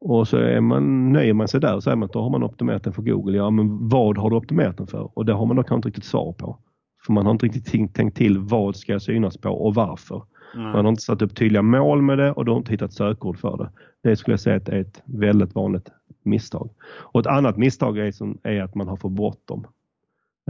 [0.00, 2.42] och så är man, nöjer man sig där och säger man att då har man
[2.42, 3.36] optimerat den för Google.
[3.36, 5.18] Ja, men vad har du optimerat den för?
[5.18, 6.58] Och det har man då kanske inte riktigt svar på.
[7.06, 10.22] För man har inte riktigt tänkt- till vad ska jag synas på och varför.
[10.54, 10.70] Mm.
[10.70, 13.38] Man har inte satt upp tydliga mål med det och du har inte hittat sökord
[13.38, 13.70] för det.
[14.02, 15.90] Det skulle jag säga är ett väldigt vanligt
[16.22, 16.70] misstag.
[16.80, 19.66] Och ett annat misstag är, som, är att man har för bråttom.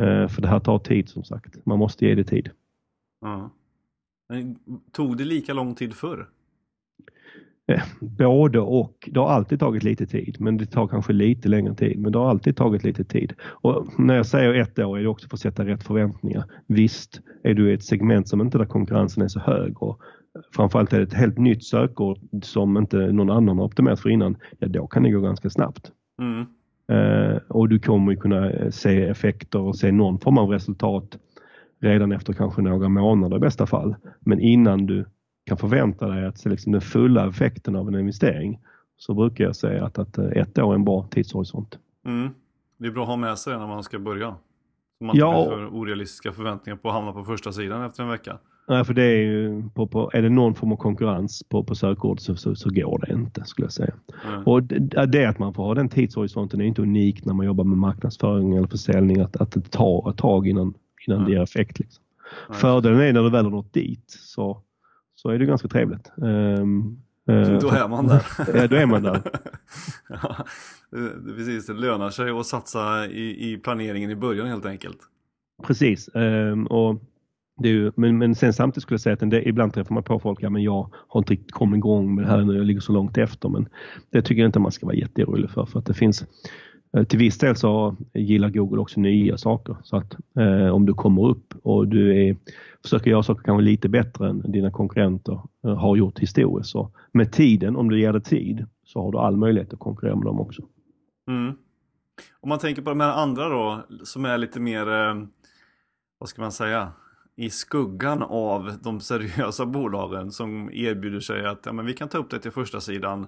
[0.00, 1.66] Eh, för det här tar tid som sagt.
[1.66, 2.50] Man måste ge det tid.
[3.20, 3.50] Ja.
[4.28, 4.58] Men
[4.92, 6.28] Tog det lika lång tid förr?
[7.72, 9.08] Eh, både och.
[9.12, 11.98] Det har alltid tagit lite tid men det tar kanske lite längre tid.
[11.98, 13.32] Men det har alltid tagit lite tid.
[13.42, 16.44] Och när jag säger ett år är det också för att sätta rätt förväntningar.
[16.66, 20.00] Visst är du i ett segment som inte där konkurrensen är så hög och
[20.54, 24.36] framförallt är det ett helt nytt sökord som inte någon annan har optimerat för innan.
[24.58, 25.92] Ja, då kan det gå ganska snabbt.
[26.22, 26.46] Mm.
[26.92, 31.18] Eh, och du kommer ju kunna se effekter och se någon form av resultat
[31.80, 33.94] redan efter kanske några månader i bästa fall.
[34.20, 35.06] Men innan du
[35.46, 38.60] kan förvänta dig att se liksom den fulla effekten av en investering
[38.96, 41.78] så brukar jag säga att, att eh, ett år är en bra tidshorisont.
[42.06, 42.30] Mm.
[42.78, 44.34] Det är bra att ha med sig när man ska börja.
[44.98, 45.38] Så man Ja.
[45.38, 48.38] inte för orealistiska förväntningar på att hamna på första sidan efter en vecka.
[48.68, 51.74] Nej, för det är ju på, på, är det någon form av konkurrens på, på
[51.74, 53.94] sökord så, så, så går det inte skulle jag säga.
[54.28, 54.44] Mm.
[54.44, 57.64] Och det, det att man får ha den tidshorisonten är inte unikt när man jobbar
[57.64, 60.74] med marknadsföring eller försäljning att, att det tar ett tag innan,
[61.09, 61.79] det ger effekt.
[61.79, 62.05] Liksom.
[62.49, 62.59] Nej.
[62.59, 64.62] Fördelen är när du väl har nått dit så,
[65.14, 66.12] så är det ganska trevligt.
[66.23, 68.27] Ehm, eh, Då är man där.
[68.55, 69.23] Ja, då är man där.
[70.09, 70.37] ja,
[70.90, 74.99] det, precis, det lönar sig att satsa i, i planeringen i början helt enkelt.
[75.62, 76.09] Precis.
[76.09, 77.03] ehm, och
[77.62, 80.18] ju, men, men sen samtidigt skulle jag säga att en del, ibland träffar man på
[80.18, 82.81] folk, ja men jag har inte riktigt kommit igång med det här nu, jag ligger
[82.81, 83.49] så långt efter.
[83.49, 83.68] Men
[84.11, 85.66] det tycker jag inte man ska vara jätteorolig för.
[85.66, 86.25] För att det finns,
[86.96, 89.77] Eh, till viss del så gillar Google också nya saker.
[89.83, 92.37] Så att eh, om du kommer upp och du är,
[92.83, 96.70] försöker göra saker kanske lite bättre än dina konkurrenter eh, har gjort historiskt.
[96.70, 100.16] Så med tiden, om du ger det tid, så har du all möjlighet att konkurrera
[100.16, 100.62] med dem också.
[101.29, 101.53] Mm.
[102.40, 105.14] Om man tänker på de här andra då, som är lite mer, eh,
[106.18, 106.92] vad ska man säga,
[107.37, 112.18] i skuggan av de seriösa bolagen som erbjuder sig att ja, men vi kan ta
[112.18, 113.27] upp det till första sidan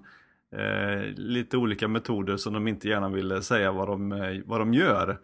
[0.56, 4.74] eh, lite olika metoder som de inte gärna vill säga vad de, eh, vad de
[4.74, 5.18] gör.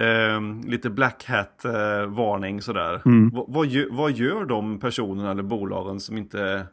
[0.00, 3.02] Eh, lite black hat eh, varning sådär.
[3.04, 3.30] Mm.
[3.30, 6.66] Vad, vad, gör, vad gör de personerna eller bolagen som inte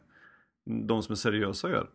[0.88, 1.86] de som är seriösa gör?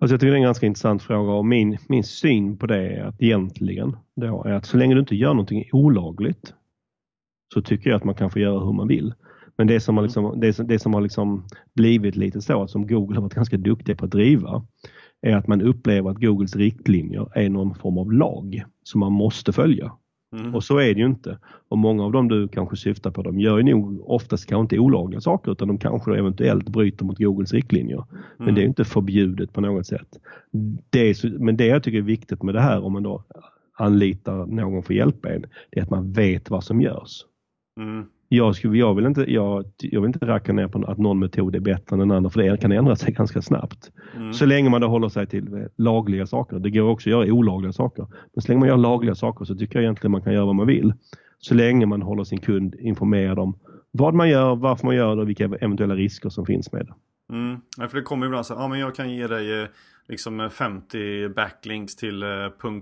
[0.00, 2.88] Alltså jag tycker det är en ganska intressant fråga och min, min syn på det
[2.88, 6.54] är att egentligen då är att så länge du inte gör någonting olagligt
[7.54, 9.14] så tycker jag att man kan få göra hur man vill.
[9.56, 11.44] Men det som har, liksom, det som, det som har liksom
[11.74, 14.66] blivit lite så, som Google har varit ganska duktiga på att driva,
[15.22, 19.52] är att man upplever att Googles riktlinjer är någon form av lag som man måste
[19.52, 19.92] följa.
[20.36, 20.54] Mm.
[20.54, 21.38] Och så är det ju inte.
[21.68, 24.78] Och många av dem du kanske syftar på, de gör ju nog oftast kanske inte
[24.78, 28.04] olagliga saker utan de kanske eventuellt bryter mot Googles riktlinjer.
[28.36, 28.54] Men Mm.
[28.54, 30.08] det är inte förbjudet på något sätt.
[30.90, 33.24] Det så, men det jag tycker är viktigt med det här om man då
[33.78, 37.24] anlitar någon för hjälp en, det är att man vet vad som görs.
[37.80, 38.06] Mm.
[38.32, 41.56] Jag, skulle, jag, vill inte, jag, jag vill inte racka ner på att någon metod
[41.56, 43.90] är bättre än den andra för det kan ändra sig ganska snabbt.
[44.16, 44.32] Mm.
[44.32, 46.58] Så länge man då håller sig till eh, lagliga saker.
[46.58, 48.06] Det går också att göra olagliga saker.
[48.34, 50.54] Men så länge man gör lagliga saker så tycker jag egentligen man kan göra vad
[50.54, 50.92] man vill.
[51.38, 53.58] Så länge man håller sin kund informerad om
[53.90, 56.94] vad man gör, varför man gör det och vilka eventuella risker som finns med det.
[57.34, 57.60] Mm.
[57.78, 59.68] Ja, för det kommer ibland så ja men jag kan ge dig eh,
[60.08, 62.24] liksom 50 eh, backlinks till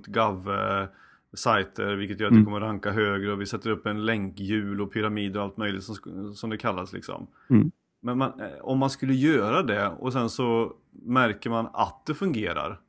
[0.07, 0.49] .gov
[1.35, 2.43] sajter vilket gör att mm.
[2.43, 5.85] det kommer ranka högre och vi sätter upp en länkhjul och pyramid och allt möjligt
[5.85, 7.27] som, som det kallas liksom.
[7.51, 7.71] Mm.
[8.03, 12.81] Men man, om man skulle göra det och sen så märker man att det fungerar.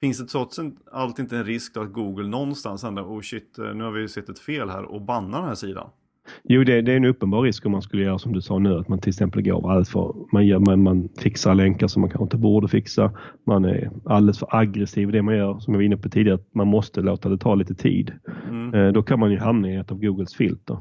[0.00, 0.60] Finns det trots
[0.92, 4.38] allt inte en risk att Google någonstans ändå, oh shit, nu har vi sett ett
[4.38, 5.90] fel här och bannar den här sidan?
[6.44, 8.78] Jo, det, det, är en uppenbar risk om man skulle göra som du sa nu,
[8.78, 12.10] att man till exempel går alldeles för, man, gör, man, man fixar länkar som man
[12.10, 13.12] kanske inte borde fixa.
[13.46, 16.34] Man är alldeles för aggressiv i det man gör, som jag var inne på tidigare,
[16.34, 18.12] att man måste låta det ta lite tid.
[18.50, 18.74] Mm.
[18.74, 20.76] Eh, då kan man ju hamna i ett av Googles filter.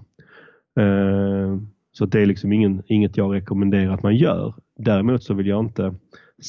[0.79, 1.57] Eh,
[1.91, 4.53] så det är liksom ingen, inget jag rekommenderar att man gör.
[4.79, 5.95] Däremot så vill jag inte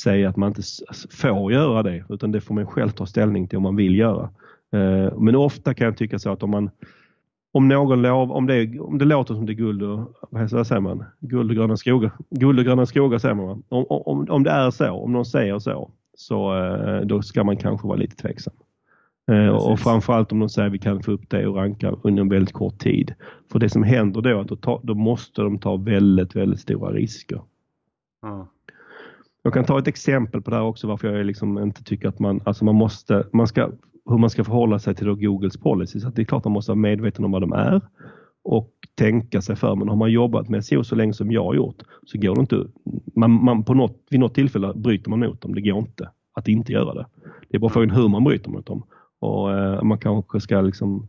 [0.03, 0.63] säga att man inte
[1.11, 4.31] får göra det, utan det får man själv ta ställning till om man vill göra.
[4.73, 6.71] Eh, men ofta kan jag tycka så att om man
[7.53, 10.81] om någon lov, om det, om det låter som det är guld och, vad säger
[10.81, 14.51] man, guld och gröna skogar, guld och gröna skogar säger man om, om, om det
[14.51, 18.55] är så, om någon säger så, så eh, då ska man kanske vara lite tveksam.
[19.31, 22.21] Eh, och framförallt om de säger att vi kan få upp det och ranka under
[22.23, 23.15] en väldigt kort tid.
[23.53, 26.61] För det som händer då är att då, ta, då måste de ta väldigt, väldigt
[26.61, 27.41] stora risker.
[28.27, 28.47] Mm.
[29.43, 32.19] Jag kan ta ett exempel på det här också varför jag liksom inte tycker att
[32.19, 33.71] man, alltså man måste, man ska
[34.11, 36.01] hur man ska förhålla sig till Googles policy.
[36.01, 37.81] Så det är klart man måste vara medveten om vad de är
[38.45, 39.77] och tänka sig för.
[39.77, 42.41] Men har man jobbat med SEO så länge som jag har gjort så går det
[42.41, 42.67] inte.
[43.17, 45.55] Man, man på något, vid något tillfälle bryter man mot dem.
[45.55, 47.07] Det går inte att inte göra det.
[47.49, 48.83] Det är bara frågan hur man bryter mot dem.
[49.21, 51.09] Och eh, Man kanske ska liksom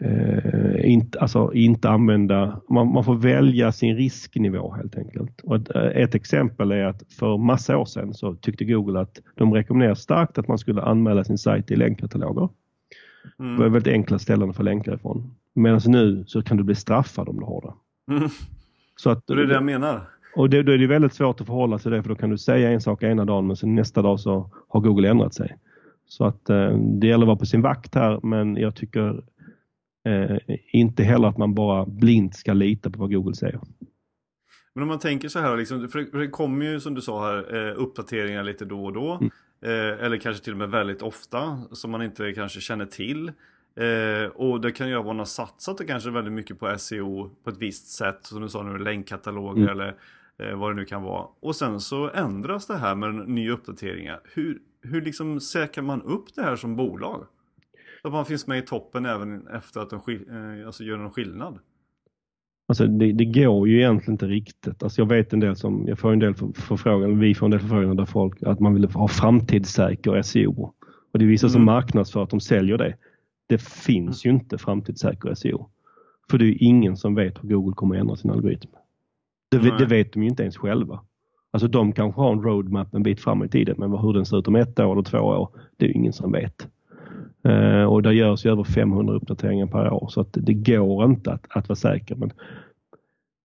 [0.00, 5.40] eh, inte, alltså inte använda, man, man, får välja sin risknivå helt enkelt.
[5.40, 9.20] Och ett, eh, ett, exempel är att för massa år sedan så tyckte Google att
[9.34, 12.48] de rekommenderar starkt att man skulle anmäla sin sajt i länkkataloger.
[13.38, 13.56] Mm.
[13.56, 15.34] Det var väldigt enkla ställen att få länkar ifrån.
[15.54, 18.14] Medan nu så kan du bli straffad om du har det.
[18.14, 18.28] Mm.
[18.96, 20.00] Så att, det är det jag menar.
[20.36, 22.30] Och det, då är det väldigt svårt att förhålla sig till det för då kan
[22.30, 25.56] du säga en sak ena dagen men sen nästa dag så har Google ändrat sig.
[26.08, 29.22] Så att eh, det gäller att vara på sin vakt här men jag tycker
[30.72, 33.60] inte heller att man bara blint ska lita på vad Google säger.
[34.74, 37.68] Men om man tänker så här, liksom, för det kommer ju som du sa här
[37.68, 39.12] eh, uppdateringar lite då och då.
[39.12, 39.30] Mm.
[39.62, 43.32] Eh, eller kanske till och med väldigt ofta som man inte kanske känner till.
[43.76, 47.50] Eh, och det kan ju vara man har satsat kanske väldigt mycket på SEO på
[47.50, 48.18] ett visst sätt.
[48.22, 49.72] Som du sa nu, länkkataloger mm.
[49.72, 49.96] eller
[50.38, 51.26] eh, vad det nu kan vara.
[51.40, 54.20] Och sen så ändras det här med nya uppdateringar.
[54.24, 57.26] Hur, hur liksom säkrar man upp det här som bolag?
[58.06, 61.58] Att man finns med i toppen även efter att de eh, alltså gör någon skillnad?
[62.68, 64.82] Alltså det, det, går ju egentligen inte riktigt.
[64.82, 67.60] Alltså jag vet en del som, jag får en del förfrågningar, vi får en del
[67.60, 70.74] förfrågningar där folk, att man vill ha framtidssäker SEO.
[71.12, 71.52] Och det är vissa mm.
[71.52, 72.96] som marknadsför att de säljer det.
[73.46, 75.70] Det finns ju inte framtidssäker SEO.
[76.30, 78.70] För det är ju ingen som vet hur Google kommer att ändra sin algoritm.
[79.50, 81.00] Det, det, vet de ju inte ens själva.
[81.50, 84.38] Alltså de kanske har en roadmap en bit fram i tiden men hur den ser
[84.38, 86.68] ut om ett år eller två år, det är ju ingen som vet.
[87.46, 91.32] Eh, och det görs ju över 500 uppdateringar per år så att det går inte
[91.32, 92.14] att, att vara säker.
[92.14, 92.32] Men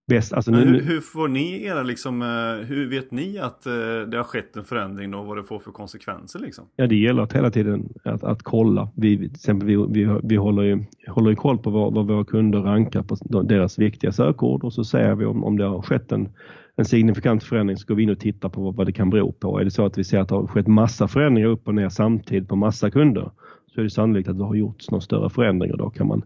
[0.07, 3.73] bäst, alltså men hur, hur, får ni era liksom, eh, hur vet ni att eh,
[4.11, 6.65] det har skett en förändring och vad det får för konsekvenser liksom?
[6.75, 8.89] Ja det gäller att hela tiden att, att kolla.
[8.95, 12.25] Vi, till exempel vi, vi, vi håller ju håller ju koll på vad, vad våra
[12.25, 16.11] kunder rankar på deras viktiga sökord och så ser vi om, om det har skett
[16.11, 16.29] en
[16.75, 19.59] en signifikant förändring så går vi in och tittar på vad det kan bero på.
[19.59, 21.89] Är det så att vi ser att det har skett massa förändringar upp och ner
[21.89, 23.31] samtidigt på massa kunder
[23.73, 26.23] så är det sannolikt att det har gjorts någon större förändring och då kan man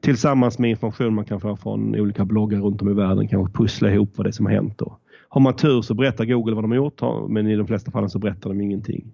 [0.00, 3.90] tillsammans med information man kan få från olika bloggar runt om i världen kanske pussla
[3.90, 4.82] ihop vad det är som har hänt.
[4.82, 7.90] Och har man tur så berättar Google vad de har gjort men i de flesta
[7.90, 9.12] fallen så berättar de ingenting.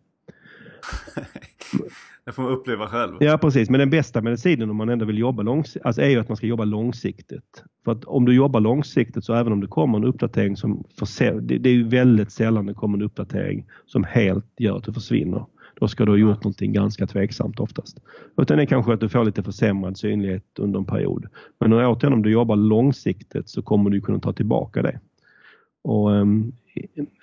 [2.25, 3.17] det får man uppleva själv.
[3.21, 6.21] Ja precis, men den bästa medicinen om man ändå vill jobba långsiktigt alltså är ju
[6.21, 7.65] att man ska jobba långsiktigt.
[7.85, 10.85] För att om du jobbar långsiktigt så även om det kommer en uppdatering som
[11.19, 14.93] det, det är ju väldigt sällan det kommer en uppdatering som helt gör att du
[14.93, 15.45] försvinner.
[15.81, 18.01] Då ska du ha gjort någonting ganska tveksamt oftast.
[18.37, 21.27] Utan det är kanske att du får lite försämrad synlighet under en period.
[21.59, 25.01] Men återigen om du jobbar långsiktigt så kommer du kunna ta tillbaka det.
[25.83, 26.53] Och um,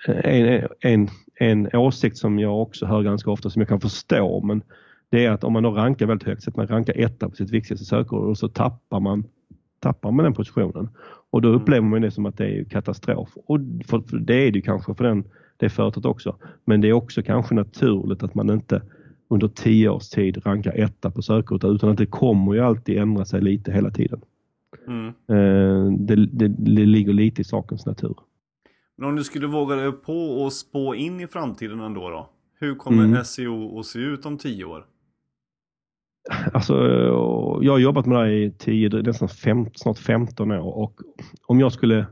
[0.06, 4.62] en, en, en åsikt som jag också hör ganska ofta som jag kan förstå men
[5.10, 7.36] det är att om man då rankar väldigt högt, så att man rankar etta på
[7.36, 9.24] sitt viktigaste sökord och så tappar man,
[9.80, 10.88] tappar man den positionen.
[11.30, 13.28] Och då upplever man det som att det är katastrof.
[13.34, 15.24] Och för, för det är det kanske för den
[15.58, 16.36] det företaget också.
[16.64, 18.82] Men det är också kanske naturligt att man inte
[19.30, 23.24] under tio års tid rankar etta på sökordet utan att det kommer ju alltid ändra
[23.24, 24.20] sig lite hela tiden.
[24.86, 25.06] Mm.
[25.06, 28.16] Eh, det, det, det, ligger lite i sakens natur.
[28.96, 32.30] Men om du skulle våga dig på och spå in i framtiden ändå då?
[32.60, 33.24] Hur kommer mm.
[33.24, 34.84] SEO att se ut om tio år?
[36.52, 36.74] Alltså,
[37.62, 41.00] jag har jobbat med det här i 10, nästan fem, snart 15 år och
[41.46, 42.06] om jag skulle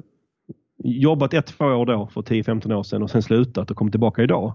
[0.78, 4.22] jobbat ett, två år då för 10-15 år sedan och sen slutat och kommit tillbaka
[4.22, 4.52] idag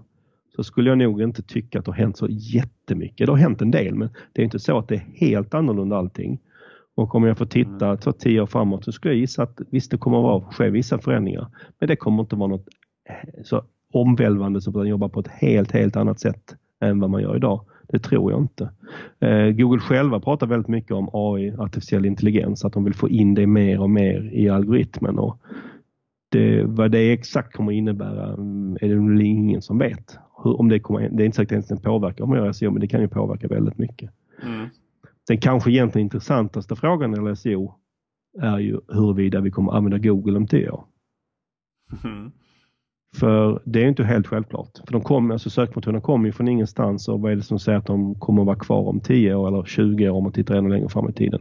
[0.56, 3.26] så skulle jag nog inte tycka att det har hänt så jättemycket.
[3.26, 5.96] Det har hänt en del men det är inte så att det är helt annorlunda
[5.96, 6.40] allting.
[6.94, 8.00] Och om jag får titta mm.
[8.00, 10.98] så tio år framåt så skulle jag gissa att visst det kommer att ske vissa
[10.98, 11.46] förändringar.
[11.78, 12.68] Men det kommer inte vara något
[13.08, 17.22] eh, så omvälvande som att jobba på ett helt, helt annat sätt än vad man
[17.22, 17.64] gör idag.
[17.88, 18.70] Det tror jag inte.
[19.20, 23.34] Eh, Google själva pratar väldigt mycket om AI, artificiell intelligens, att de vill få in
[23.34, 25.18] det mer och mer i algoritmen.
[25.18, 25.38] Och
[26.32, 28.26] det, vad det exakt kommer innebära
[28.80, 30.18] är det väl ingen som vet.
[30.44, 32.70] Hur, om det, kommer, det är inte säkert att det påverkar om man gör SEO,
[32.70, 34.10] men det kan ju påverka väldigt mycket.
[34.42, 34.68] Mm.
[35.28, 37.74] Den kanske egentligen intressantaste frågan gäller SEO
[38.40, 40.84] är ju huruvida vi kommer använda Google om tio år.
[42.04, 42.32] Mm.
[43.16, 44.78] För det är inte helt självklart.
[44.86, 47.78] För de kom, alltså sökmotorerna kommer ju från ingenstans och vad är det som säger
[47.78, 50.54] att de kommer att vara kvar om 10 år eller 20 år om man tittar
[50.54, 51.40] ännu längre fram i tiden.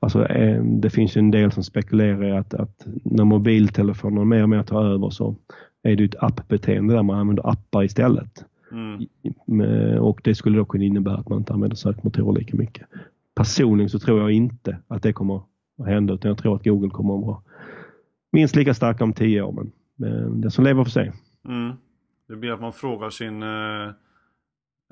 [0.00, 4.42] Alltså, eh, det finns ju en del som spekulerar i att, att när mobiltelefoner mer
[4.42, 5.36] och mer tar över så
[5.82, 8.44] är det ett appbeteende där man använder appar istället.
[8.72, 9.98] Mm.
[10.00, 12.86] Och det skulle då kunna innebära att man inte använder sökmotorer lika mycket.
[13.34, 15.36] Personligen så tror jag inte att det kommer
[15.78, 17.42] att hända utan jag tror att Google kommer att vara
[18.32, 19.52] minst lika starka om 10 år.
[19.52, 21.12] Men men det som lever för sig.
[21.48, 21.72] Mm.
[22.28, 23.86] Det blir att man frågar sin eh,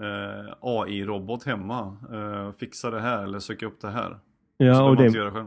[0.02, 1.96] eh, AI-robot hemma.
[2.12, 4.18] Eh, fixa det här eller söka upp det här.
[4.56, 5.46] Ja, och det,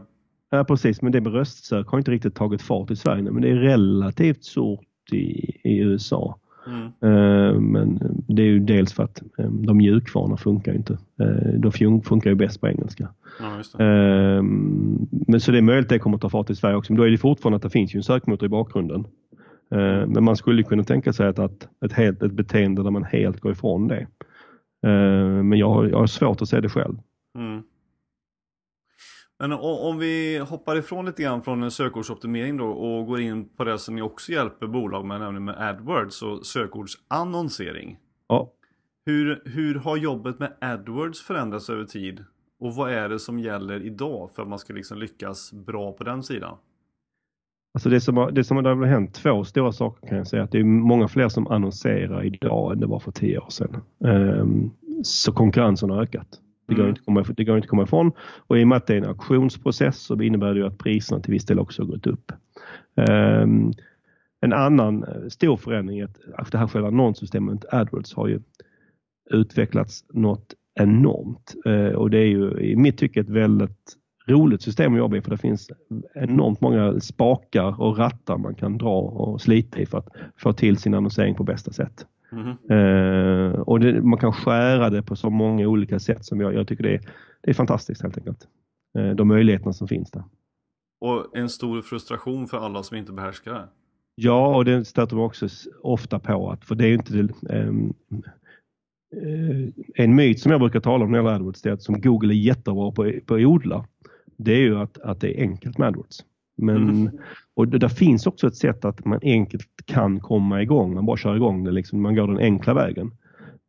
[0.50, 1.02] ja precis.
[1.02, 4.44] Men det med röstsök har inte riktigt tagit fart i Sverige men det är relativt
[4.44, 6.38] stort i, i USA.
[6.66, 7.14] Mm.
[7.14, 10.92] Uh, men det är ju dels för att de mjukvarorna funkar inte.
[11.20, 13.08] Uh, de funkar ju bäst på engelska.
[13.40, 13.62] Ja,
[15.26, 16.92] men så det är möjligt att det kommer att ta fart i Sverige också.
[16.92, 19.06] Men då är det fortfarande att det finns ju en sökmotor i bakgrunden.
[19.70, 23.04] Eh, men man skulle kunna tänka sig att, att ett, helt, ett beteende där man
[23.04, 24.06] helt går ifrån det.
[24.86, 26.98] Eh, men jag har, jag har svårt att se det själv.
[27.38, 27.62] Mm.
[29.38, 33.64] Men om vi hoppar ifrån lite grann från en sökordsoptimering då och går in på
[33.64, 37.98] det som ni också hjälper bolag med, nämligen med AdWords och sökordsannonsering.
[38.28, 38.52] Ja.
[39.06, 42.24] Hur, hur har jobbet med AdWords förändrats över tid?
[42.60, 46.04] Och vad är det som gäller idag för att man ska liksom lyckas bra på
[46.04, 46.56] den sidan?
[47.76, 50.42] Alltså det som, har, det som har hänt två stora saker kan jag säga.
[50.42, 53.76] Att det är många fler som annonserar idag än det var för tio år sedan.
[53.98, 54.70] Um,
[55.02, 56.28] så konkurrensen har ökat.
[56.68, 56.88] Det går, mm.
[56.88, 58.12] inte komma, det går inte att komma ifrån.
[58.18, 61.32] Och i och med att det är en auktionsprocess så innebär det att priserna till
[61.32, 62.32] viss del också har gått upp.
[62.94, 63.72] Um,
[64.40, 68.40] en annan eh, stor förändring är att det här själva annonssystemet AdWords har ju
[69.30, 71.54] utvecklats något enormt.
[71.66, 75.20] Uh, och det är ju i mitt tycke ett väldigt roligt system att jobba i
[75.20, 75.70] för det finns
[76.14, 80.76] enormt många spakar och rattar man kan dra och slita i för att få till
[80.76, 82.06] sin annonsering på bästa sätt.
[82.32, 82.70] Mm.
[82.70, 86.68] Uh, och det, man kan skära det på så många olika sätt som jag, jag
[86.68, 87.00] tycker det är,
[87.42, 88.48] det är fantastiskt helt enkelt.
[88.98, 90.24] Uh, de möjligheterna som finns där.
[91.00, 93.68] Och en stor frustration för alla som inte behärskar det.
[94.14, 95.48] Ja, och det stöter man också
[95.82, 97.94] ofta på att, för det är inte um,
[99.94, 102.34] en myt som jag brukar tala om när det gäller AdWords är att som Google
[102.34, 103.86] är jättebra på, på att odla
[104.36, 106.24] det är ju att, att det är enkelt med AdWords.
[106.56, 107.18] Men, mm.
[107.54, 110.94] och det, där finns också ett sätt att man enkelt kan komma igång.
[110.94, 113.10] Man bara kör igång det, liksom, man går den enkla vägen.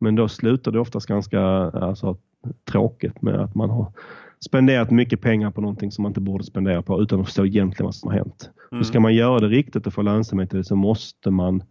[0.00, 2.16] Men då slutar det oftast ganska alltså,
[2.70, 3.92] tråkigt med att man har
[4.40, 7.84] spenderat mycket pengar på någonting som man inte borde spendera på utan att förstå egentligen
[7.84, 8.50] vad som har hänt.
[8.72, 8.84] Mm.
[8.84, 11.62] Ska man göra det riktigt och få lönsamhet i det så måste man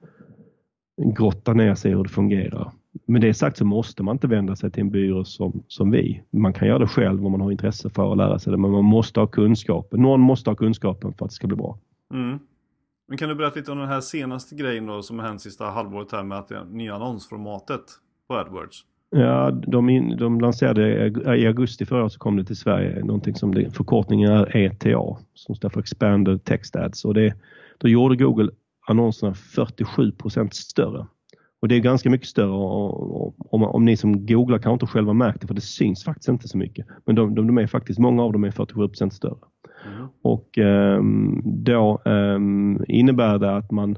[1.02, 2.72] grotta ner sig i hur det fungerar.
[3.06, 6.24] Med det sagt så måste man inte vända sig till en byrå som, som vi.
[6.32, 8.72] Man kan göra det själv om man har intresse för att lära sig det, men
[8.72, 10.02] man måste ha kunskapen.
[10.02, 11.78] Någon måste ha kunskapen för att det ska bli bra.
[12.14, 12.40] Mm.
[13.08, 15.66] Men kan du berätta lite om den här senaste grejen då som har hänt sista
[15.66, 17.82] halvåret här med att det nya annonsformatet
[18.28, 18.86] på AdWords?
[19.10, 21.08] Ja, de, in, de lanserade
[21.38, 25.18] i augusti förra året så kom det till Sverige någonting som det, förkortningen är ETA
[25.34, 27.34] som står för Expanded Text Ads och det,
[27.78, 28.52] då gjorde Google
[28.88, 31.08] annonserna 47% större.
[31.60, 35.42] Och det är ganska mycket större om, om ni som googlar kanske inte själva märkt
[35.42, 36.86] det för det syns faktiskt inte så mycket.
[37.06, 39.38] Men de, de, de är faktiskt, många av dem är 47 större.
[39.86, 40.08] Mm.
[40.22, 43.98] Och um, då um, innebär det att man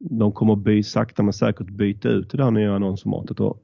[0.00, 3.40] de kommer by, sakta men säkert byta ut det här nya annonsformatet.
[3.40, 3.62] Och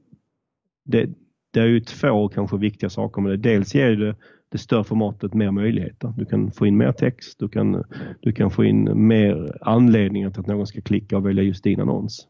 [0.85, 1.09] det,
[1.51, 3.37] det är ju två kanske viktiga saker med det.
[3.37, 4.15] Dels ger det
[4.49, 6.13] det större formatet mer möjligheter.
[6.17, 7.83] Du kan få in mer text, du kan,
[8.21, 11.81] du kan få in mer anledningar till att någon ska klicka och välja just din
[11.81, 12.27] annons.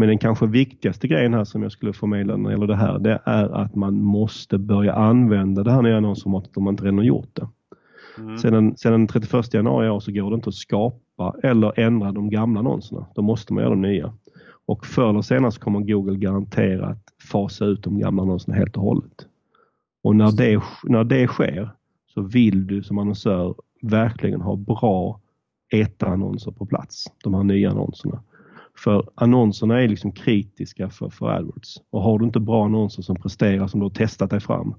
[0.00, 2.98] Men den kanske viktigaste grejen här som jag skulle förmedla när det gäller det här,
[2.98, 6.98] det är att man måste börja använda det här nya annonsformatet om man inte redan
[6.98, 7.48] har gjort det.
[8.18, 8.38] Mm.
[8.38, 12.30] Sedan, sedan 31 januari i år så går det inte att skapa eller ändra de
[12.30, 13.06] gamla annonserna.
[13.14, 14.12] Då måste man göra de nya.
[14.66, 18.76] Och förr eller senare så kommer Google garantera att fasa ut de gamla annonserna helt
[18.76, 19.26] och hållet.
[20.02, 21.70] Och när det, när det sker
[22.14, 25.20] så vill du som annonsör verkligen ha bra
[25.70, 28.22] ETA-annonser på plats, de här nya annonserna.
[28.84, 31.82] För annonserna är liksom kritiska för, för AdWords.
[31.90, 34.74] Och har du inte bra annonser som presterar som du har testat dig fram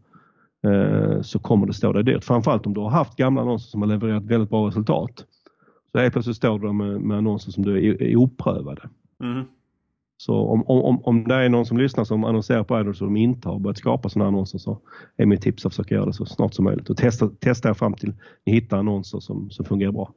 [0.67, 2.23] eh, så kommer det stå dig dyrt.
[2.23, 5.25] Framförallt om du har haft gamla annonser som har levererat väldigt bra resultat.
[5.91, 8.89] Så helt plötsligt står du med, med annonser som du är, är oprövade.
[9.23, 9.43] Mm.
[10.17, 13.17] Så om, om, om det är någon som lyssnar som annonserar på AdWords och de
[13.17, 14.79] inte har börjat skapa sådana annonser så
[15.17, 17.73] är mitt tips att försöka göra det så snart som möjligt och testa, testa er
[17.73, 18.13] fram till
[18.45, 20.13] ni hittar annonser som, som fungerar bra.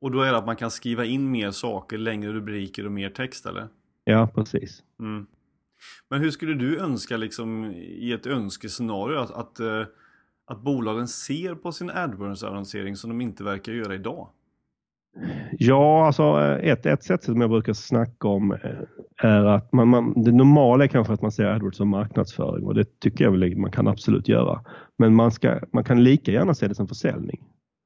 [0.00, 3.10] Och då är det att man kan skriva in mer saker, längre rubriker och mer
[3.10, 3.68] text eller?
[4.04, 4.82] Ja, precis.
[5.00, 5.26] Mm.
[6.08, 9.82] Men hur skulle du önska liksom i ett önskescenario att, att, eh,
[10.46, 14.28] att bolagen ser på sin AdWords-annonsering som de inte verkar göra idag?
[15.58, 18.58] Ja, alltså ett, ett sätt som jag brukar snacka om eh,
[19.16, 22.74] är att man, man, det normala är kanske att man ser AdWords som marknadsföring och
[22.74, 24.64] det tycker jag väl man kan absolut göra.
[24.96, 27.40] Men man, ska, man kan lika gärna se det som försäljning.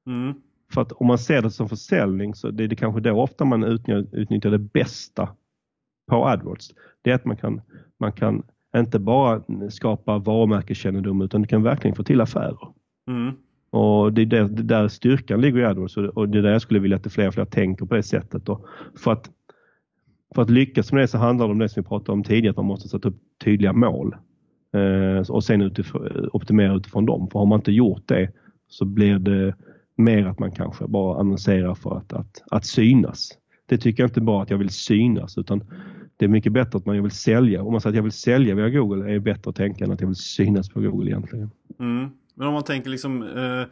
[0.07, 0.33] Mm.
[0.73, 3.45] För att om man ser det som försäljning så det är det kanske då ofta
[3.45, 5.29] man utnyttjar, det bästa
[6.09, 6.69] på AdWords.
[7.01, 7.61] Det är att man kan,
[7.99, 8.43] man kan
[8.75, 12.67] inte bara skapa varumärkeskännedom utan du kan verkligen få till affärer.
[13.07, 13.33] Mm.
[13.69, 16.61] Och det är där, det där styrkan ligger i AdWords och det är där jag
[16.61, 18.49] skulle vilja att fler och fler tänker på det sättet.
[18.49, 18.65] Och
[18.95, 19.29] för, att,
[20.35, 22.49] för att lyckas med det så handlar det om det som vi pratade om tidigare,
[22.49, 24.15] att man måste sätta upp tydliga mål
[24.73, 27.29] eh, och sen utifrån, optimera utifrån dem.
[27.31, 28.31] För har man inte gjort det
[28.67, 29.55] så blir det
[29.95, 33.29] mer att man kanske bara annonserar för att, att, att synas.
[33.65, 35.63] Det tycker jag inte bara att jag vill synas utan
[36.17, 37.63] det är mycket bättre att man vill sälja.
[37.63, 39.91] Om man säger att jag vill sälja via Google är det bättre att tänka än
[39.91, 41.51] att jag vill synas på Google egentligen.
[41.79, 42.09] Mm.
[42.35, 43.65] Men om man tänker liksom eh,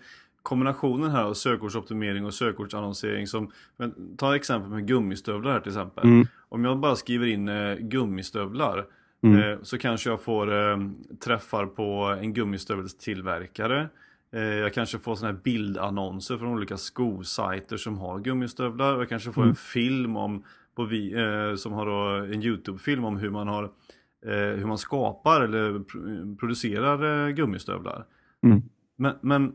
[0.43, 6.03] kombinationen här av sökordsoptimering och sökordsannonsering som, men, ta exempel med gummistövlar här till exempel.
[6.03, 6.27] Mm.
[6.49, 8.85] Om jag bara skriver in eh, gummistövlar
[9.23, 9.39] mm.
[9.39, 10.77] eh, så kanske jag får eh,
[11.23, 13.89] träffar på en gummistövelstillverkare.
[14.39, 18.97] Jag kanske får såna här bildannonser från olika skosajter som har gummistövlar.
[18.97, 19.49] Jag kanske får mm.
[19.49, 20.43] en film om,
[20.75, 23.71] på vi, eh, som har då en Youtube-film om hur man har
[24.23, 25.79] hur man skapar eller
[26.35, 28.05] producerar gummistövlar.
[28.43, 28.61] Mm.
[28.97, 29.53] Men, men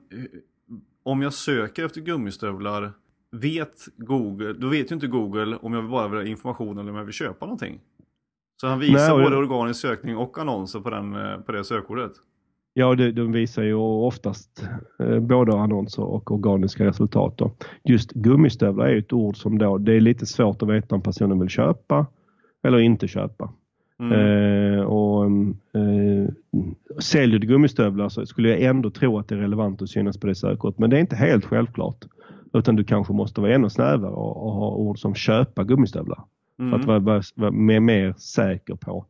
[1.02, 2.92] om jag söker efter gummistövlar,
[3.30, 6.96] vet Google, då vet ju inte Google om jag bara vill ha information eller om
[6.96, 7.80] jag vill köpa någonting.
[8.60, 12.12] Så han visar Nej, både organisk sökning och annonser på, den, eh, på det sökordet.
[12.78, 14.68] Ja, de, de visar ju oftast
[14.98, 17.38] eh, både annonser och organiska resultat.
[17.38, 17.52] Då.
[17.84, 21.40] Just gummistövlar är ett ord som då, det är lite svårt att veta om personen
[21.40, 22.06] vill köpa
[22.62, 23.52] eller inte köpa.
[24.00, 24.12] Mm.
[24.12, 26.28] Eh, och, eh,
[26.98, 30.26] säljer du gummistövlar så skulle jag ändå tro att det är relevant att synas på
[30.26, 30.78] det sökordet.
[30.78, 32.04] Men det är inte helt självklart.
[32.52, 36.20] Utan du kanske måste vara ännu snävare och, och ha ord som köpa gummistövlar.
[36.58, 36.70] Mm.
[36.70, 39.06] För att vara, vara, vara mer, mer, säker på.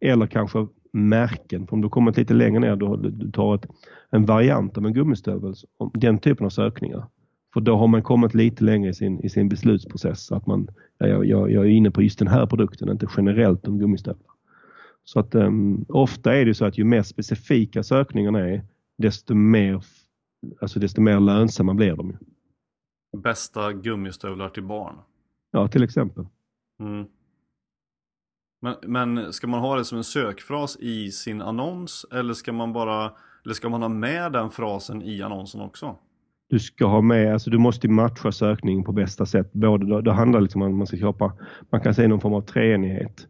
[0.00, 1.66] Eller kanske märken.
[1.66, 3.66] För om du kommer lite längre ner då du tar ett,
[4.10, 5.54] en variant av en gummistövel.
[5.94, 7.06] Den typen av sökningar.
[7.54, 10.32] För då har man kommit lite längre i sin, i sin beslutsprocess.
[10.32, 10.68] Att man,
[10.98, 14.30] jag, jag, jag är inne på just den här produkten, inte generellt om gummistövlar.
[15.04, 18.62] Så att um, ofta är det så att ju mer specifika sökningarna är,
[18.98, 19.84] desto mer,
[20.60, 22.16] alltså desto mer lönsamma blir de.
[23.16, 24.94] Bästa gummistövlar till barn?
[25.50, 26.26] Ja, till exempel.
[26.80, 27.06] Mm.
[28.60, 32.72] Men, men ska man ha det som en sökfras i sin annons eller ska man
[32.72, 33.12] bara
[33.44, 35.96] eller ska man ha med den frasen i annonsen också?
[36.50, 39.52] du ska ha med, alltså du måste matcha sökningen på bästa sätt.
[39.52, 41.32] Både, det handlar liksom om att man ska köpa,
[41.70, 43.26] man kan säga någon form av treenighet.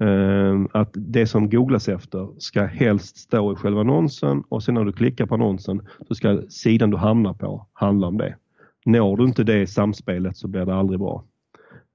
[0.00, 4.84] Ehm, att det som googlas efter ska helst stå i själva annonsen och sen när
[4.84, 8.36] du klickar på annonsen så ska sidan du hamnar på handla om det.
[8.84, 11.24] Når du inte det samspelet så blir det aldrig bra.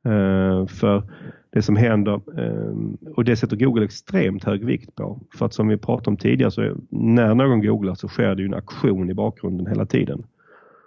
[0.06, 1.03] Uh, för
[1.49, 5.20] det som händer, uh, och det sätter Google extremt hög vikt på.
[5.38, 8.41] För att som vi pratade om tidigare så är, när någon googlar så sker det
[8.41, 10.24] ju en aktion i bakgrunden hela tiden.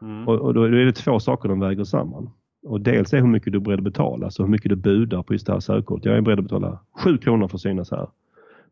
[0.02, 0.28] Mm.
[0.28, 2.30] Och, då är det två saker de väger samman.
[2.62, 5.22] Och dels är hur mycket du är beredd att betala, alltså hur mycket du budar
[5.22, 6.04] på just det här sökordet.
[6.04, 8.08] Jag är beredd att betala 7 kronor för att synas här.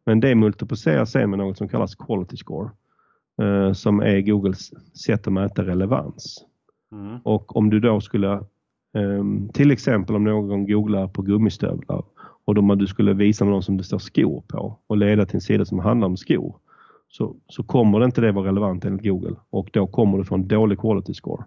[0.05, 2.71] Men det multipliceras sen med något som kallas quality score.
[3.43, 6.45] Eh, som är Googles sätt att mäta relevans.
[6.93, 7.19] Mm.
[7.25, 8.41] Och om du då skulle, eh,
[9.53, 12.05] till exempel om någon googlar på gummistövlar
[12.45, 15.41] och då du skulle visa någon som det står skor på och leda till en
[15.41, 16.57] sida som handlar om skor
[17.09, 20.35] så, så kommer det inte det vara relevant enligt Google och då kommer du få
[20.35, 21.45] en dålig quality score.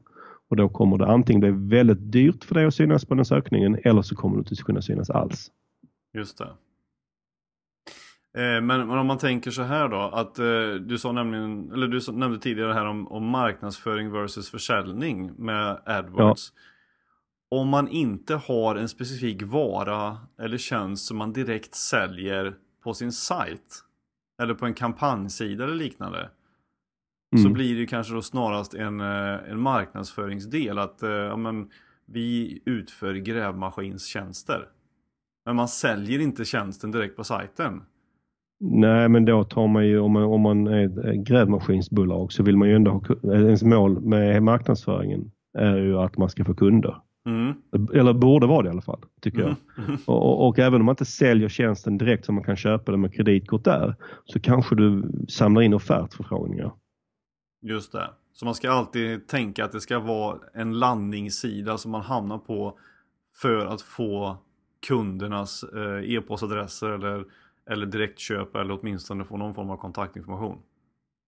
[0.50, 3.78] Och då kommer det antingen bli väldigt dyrt för dig att synas på den sökningen
[3.84, 5.52] eller så kommer du inte kunna synas alls.
[6.14, 6.50] Just det.
[8.38, 12.00] Eh, men, om man tänker så här då, att eh, du sa nämligen, eller du
[12.12, 16.54] nämnde tidigare här om, om marknadsföring versus försäljning med AdWords.
[16.56, 16.62] Ja.
[17.52, 23.12] Om man inte har en specifik vara eller tjänst som man direkt säljer på sin
[23.12, 23.84] sajt
[24.42, 26.30] eller på en kampanjsida eller liknande.
[27.36, 27.44] mm.
[27.44, 31.70] så blir det kanske då snarast en, eh, en marknadsföringsdel att eh, ja, men,
[32.12, 34.68] vi utför grävmaskinstjänster.
[35.46, 37.82] Men man säljer inte tjänsten direkt på sajten.
[38.60, 42.58] Nej, men då tar man ju, om man, om man är ett grävmaskinsbolag så vill
[42.58, 47.02] man ju ändå ha, ens mål med marknadsföringen är ju att man ska få kunder.
[47.26, 47.54] Mm.
[47.94, 49.56] Eller borde vara det i alla fall, tycker jag.
[49.78, 49.98] Mm.
[50.06, 53.02] Och, och, och, även om man inte säljer tjänsten direkt så man kan köpa den
[53.02, 53.96] med kreditkort där,
[54.26, 56.72] så kanske du samlar in offertförfrågningar.
[57.62, 58.10] Just det.
[58.34, 62.80] Så man ska alltid tänka att det ska vara en landningssida som man hamnar på
[63.36, 64.38] för att få
[64.88, 67.26] kundernas eh, e-postadresser eller,
[67.70, 70.58] eller direktköp eller åtminstone få någon form av kontaktinformation.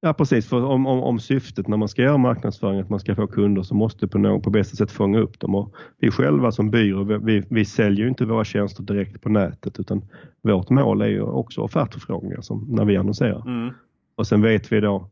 [0.04, 3.16] Ja precis, för om, om, om syftet när man ska göra marknadsföring att man ska
[3.16, 5.56] få kunder så måste på, någon, på bästa sätt fånga upp dem.
[5.56, 10.02] Och vi själva som byrå, vi, vi, säljer inte våra tjänster direkt på nätet utan
[10.42, 13.42] vårt mål är ju också offertförfrågningar som när vi annonserar.
[13.48, 13.74] Mm.
[14.16, 15.10] Och sen vet vi då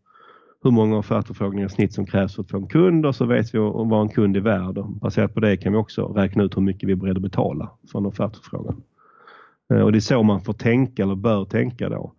[0.64, 3.54] hur många offertförfrågningar i snitt som krävs för att få en kund och så vet
[3.54, 4.78] vi vad en kund är värd.
[4.78, 7.22] Och baserat på det kan vi också räkna ut hur mycket vi är beredda att
[7.22, 8.82] betala för en offertförfrågan.
[9.74, 12.14] Eh, och det är så man får tänka eller bör tänka då.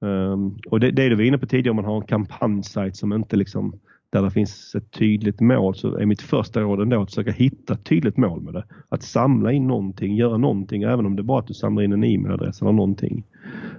[0.00, 2.06] Um, och det, det är det vi var inne på tidigare, om man har en
[2.06, 3.78] kampanjsajt som inte liksom,
[4.10, 7.74] där det finns ett tydligt mål så är mitt första råd ändå att försöka hitta
[7.74, 8.64] ett tydligt mål med det.
[8.88, 11.92] Att samla in någonting, göra någonting, även om det är bara att du samlar in
[11.92, 13.24] en e-mailadress eller någonting.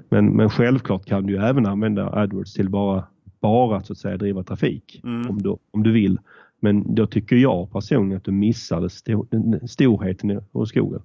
[0.10, 3.04] Men, men självklart kan du även använda AdWords till bara,
[3.42, 5.30] bara så att säga driva trafik mm.
[5.30, 6.20] om, du, om du vill.
[6.60, 9.28] Men då tycker jag personligen att du missade stor,
[9.68, 11.00] storheten hos Google.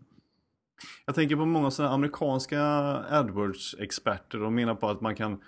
[1.06, 2.62] Jag tänker på många sådana amerikanska
[3.10, 4.38] AdWords-experter.
[4.38, 5.40] De menar på att man kan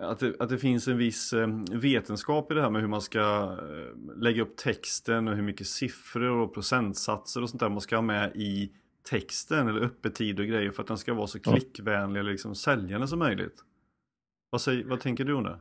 [0.00, 3.02] att det, att det finns en viss eh, vetenskap i det här med hur man
[3.02, 7.80] ska eh, lägga upp texten och hur mycket siffror och procentsatser och sånt där man
[7.80, 8.72] ska ha med i
[9.10, 13.08] texten eller öppettid och grejer för att den ska vara så klickvänlig eller liksom säljande
[13.08, 13.64] som möjligt.
[14.50, 15.58] Vad, säger, vad tänker du om det?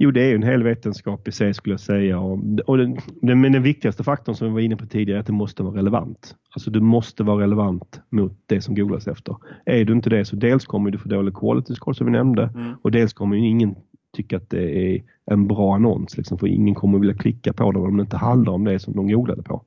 [0.00, 2.20] Jo, det är en hel vetenskap i sig skulle jag säga.
[2.66, 5.26] Och den, den, men den viktigaste faktorn som vi var inne på tidigare är att
[5.26, 6.36] det måste vara relevant.
[6.50, 9.36] Alltså du måste vara relevant mot det som googlas efter.
[9.64, 12.50] Är du inte det så dels kommer du få dålig quality score som vi nämnde
[12.54, 12.74] mm.
[12.82, 13.74] och dels kommer ingen
[14.16, 16.16] tycka att det är en bra annons.
[16.16, 18.96] Liksom, för ingen kommer vilja klicka på den om det inte handlar om det som
[18.96, 19.64] de googlade på.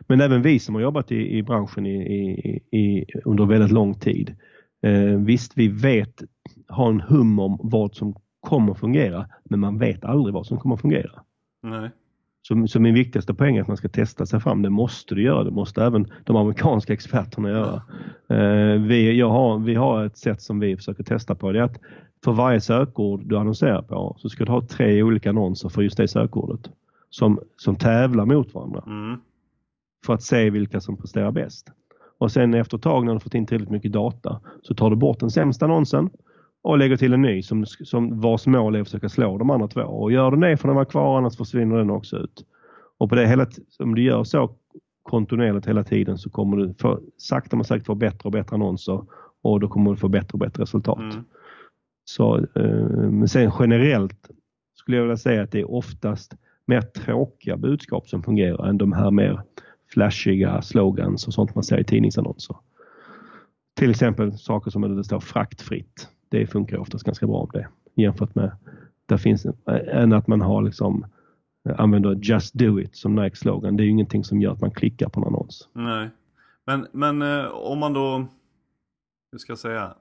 [0.00, 3.94] Men även vi som har jobbat i, i branschen i, i, i, under väldigt lång
[3.94, 4.36] tid.
[4.82, 6.22] Eh, visst, vi vet,
[6.66, 10.76] har en hum om vad som kommer fungera, men man vet aldrig vad som kommer
[10.76, 11.22] fungera.
[11.62, 11.90] Nej.
[12.42, 14.62] Så, så min viktigaste poäng är att man ska testa sig fram.
[14.62, 15.44] Det måste du göra.
[15.44, 17.82] Det måste även de amerikanska experterna göra.
[18.28, 21.52] Eh, vi, jag har, vi har ett sätt som vi försöker testa på.
[21.52, 21.80] Det är att
[22.24, 25.96] för varje sökord du annonserar på så ska du ha tre olika annonser för just
[25.96, 26.70] det sökordet.
[27.10, 28.82] Som, som tävlar mot varandra.
[28.86, 29.20] Mm.
[30.06, 31.72] För att se vilka som presterar bäst.
[32.18, 34.96] Och sen efter ett tag när du fått in tillräckligt mycket data så tar du
[34.96, 36.10] bort den sämsta annonsen
[36.68, 39.68] och lägger till en ny som, som vars mål är att försöka slå de andra
[39.68, 39.80] två.
[39.80, 42.44] Och gör den det får den vara kvar annars försvinner den också ut.
[42.98, 43.46] Och på det hela,
[43.78, 44.50] om du gör så
[45.02, 49.04] kontinuerligt hela tiden så kommer du för, sakta men säkert få bättre och bättre annonser
[49.42, 50.98] och då kommer du få bättre och bättre resultat.
[50.98, 51.24] Mm.
[52.04, 54.30] Så, eh, men sen generellt
[54.74, 58.92] skulle jag vilja säga att det är oftast mer tråkiga budskap som fungerar än de
[58.92, 59.40] här mer
[59.92, 62.56] flashiga slogans och sånt man ser i tidningsannonser.
[63.76, 68.34] Till exempel saker som det står fraktfritt det funkar oftast ganska bra om det jämfört
[68.34, 68.56] med
[69.06, 69.52] där finns eh,
[69.88, 71.06] än att man har liksom
[71.68, 73.76] eh, använder just do it som Nike-slogan.
[73.76, 75.68] Det är ju ingenting som gör att man klickar på en annons.
[75.72, 76.10] Nej,
[76.66, 78.26] men, men eh, om man då,
[79.32, 79.94] hur ska jag säga,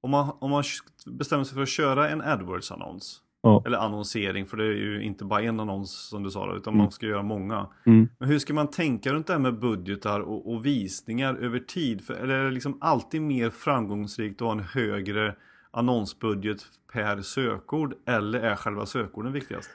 [0.00, 0.64] om man, om man
[1.06, 3.62] bestämmer sig för att köra en AdWords-annons Ja.
[3.66, 6.84] Eller annonsering, för det är ju inte bara en annons som du sa, utan mm.
[6.84, 7.66] man ska göra många.
[7.86, 8.08] Mm.
[8.18, 12.04] Men hur ska man tänka runt det här med budgetar och, och visningar över tid?
[12.04, 15.34] För, eller är det liksom alltid mer framgångsrikt att ha en högre
[15.70, 16.58] annonsbudget
[16.92, 17.94] per sökord?
[18.06, 19.70] Eller är själva sökorden viktigast?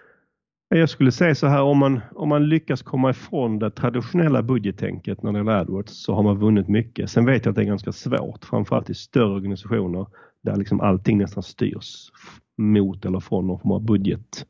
[0.69, 5.23] Jag skulle säga så här, om man, om man lyckas komma ifrån det traditionella budgettänket
[5.23, 7.09] när det gäller AdWords så har man vunnit mycket.
[7.09, 10.05] Sen vet jag att det är ganska svårt, framförallt i större organisationer
[10.43, 12.11] där liksom allting nästan styrs
[12.57, 14.45] mot eller från någon form av budget.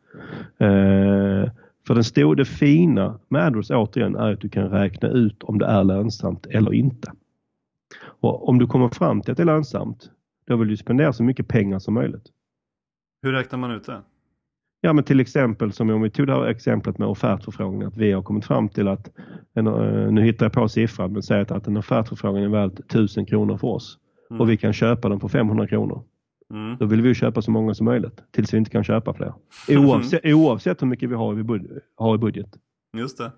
[0.57, 1.51] Eh,
[1.87, 5.59] för den stora, det fina med AdWords återigen är att du kan räkna ut om
[5.59, 7.11] det är lönsamt eller inte.
[8.03, 10.11] Och om du kommer fram till att det är lönsamt,
[10.47, 12.25] då vill du spendera så mycket pengar som möjligt.
[13.21, 14.01] Hur räknar man ut det?
[14.81, 18.11] Ja men till exempel som om vi tog det här exemplet med offertförfrågan att vi
[18.11, 19.11] har kommit fram till att,
[19.53, 23.25] en, eh, nu hittar jag på siffran, men säg att en offertförfrågan är värd 1000
[23.25, 23.97] kronor för oss
[24.31, 24.41] mm.
[24.41, 26.03] och vi kan köpa den för 500 kronor.
[26.53, 26.77] Mm.
[26.79, 29.33] Då vill vi köpa så många som möjligt tills vi inte kan köpa fler.
[29.69, 32.57] Oavsett, oavsett hur mycket vi har i, bud har i budget.
[32.97, 33.31] Just det.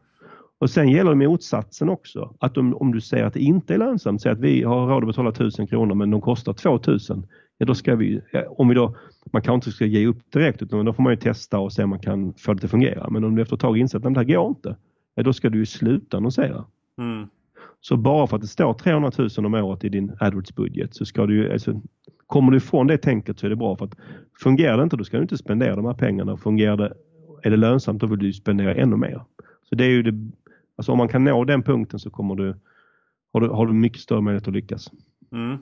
[0.59, 2.35] Och sen gäller motsatsen också.
[2.39, 5.03] Att om, om du säger att det inte är lönsamt, säg att vi har råd
[5.03, 7.27] att betala 1000 kronor men de kostar 2000.
[7.57, 8.21] Ja, då ska vi,
[8.57, 8.95] om vi då,
[9.31, 11.83] man kanske inte ska ge upp direkt utan då får man ju testa och se
[11.83, 13.09] om man kan få det att fungera.
[13.09, 14.75] Men om du efter ett tag inser att det här går inte,
[15.15, 16.65] ja, då ska du ju sluta annonsera.
[16.97, 17.27] Mm.
[17.85, 21.25] Så bara för att det står 300 000 om året i din AdWords-budget så ska
[21.25, 21.81] du alltså,
[22.27, 23.95] kommer du ifrån det tänket så är det bra för att
[24.43, 26.37] fungerar det inte då ska du inte spendera de här pengarna.
[26.37, 26.93] Fungerar det,
[27.43, 29.21] är det lönsamt då vill du spendera ännu mer.
[29.69, 30.31] Så det är ju det,
[30.75, 32.55] alltså om man kan nå den punkten så kommer du,
[33.33, 34.91] har du, har du mycket större möjlighet att lyckas.
[35.31, 35.57] Mm.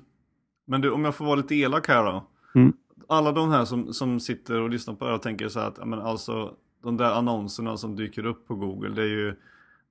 [0.65, 2.23] Men du, om jag får vara lite elak här då.
[2.55, 2.73] Mm.
[3.07, 5.87] Alla de här som, som sitter och lyssnar på det och tänker så här att,
[5.87, 6.53] men alltså
[6.83, 9.35] de där annonserna som dyker upp på Google, det är ju,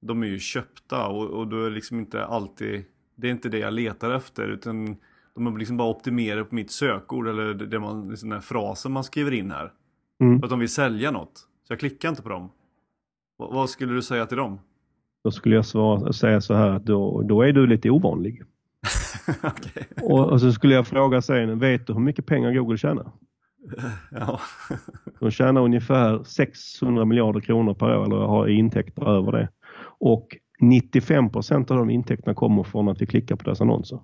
[0.00, 2.84] de är ju köpta och, och då är liksom inte alltid,
[3.16, 4.96] det är inte det jag letar efter utan
[5.34, 8.42] de är liksom bara optimerade på mitt sökord eller det, det man, liksom den här
[8.42, 9.72] frasen man skriver in här.
[10.20, 10.38] Mm.
[10.38, 11.38] För att de vill sälja något.
[11.66, 12.50] Så jag klickar inte på dem.
[13.38, 14.58] V vad skulle du säga till dem?
[15.24, 18.42] Då skulle jag svara, säga så här att då, då är du lite ovanlig.
[19.42, 19.84] okay.
[20.02, 23.12] och, och, så skulle jag fråga sen, vet du hur mycket pengar Google tjänar?
[24.10, 24.40] ja.
[25.18, 29.48] De tjänar ungefär 600 miljarder kronor per år eller har intäkter över det.
[30.00, 33.98] Och 95 procent av de intäkterna kommer från att vi klickar på deras annonser.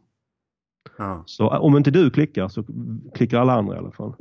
[0.99, 1.22] Ja.
[1.26, 2.64] Så om inte du klickar så
[3.14, 4.14] klickar alla andra i alla fall.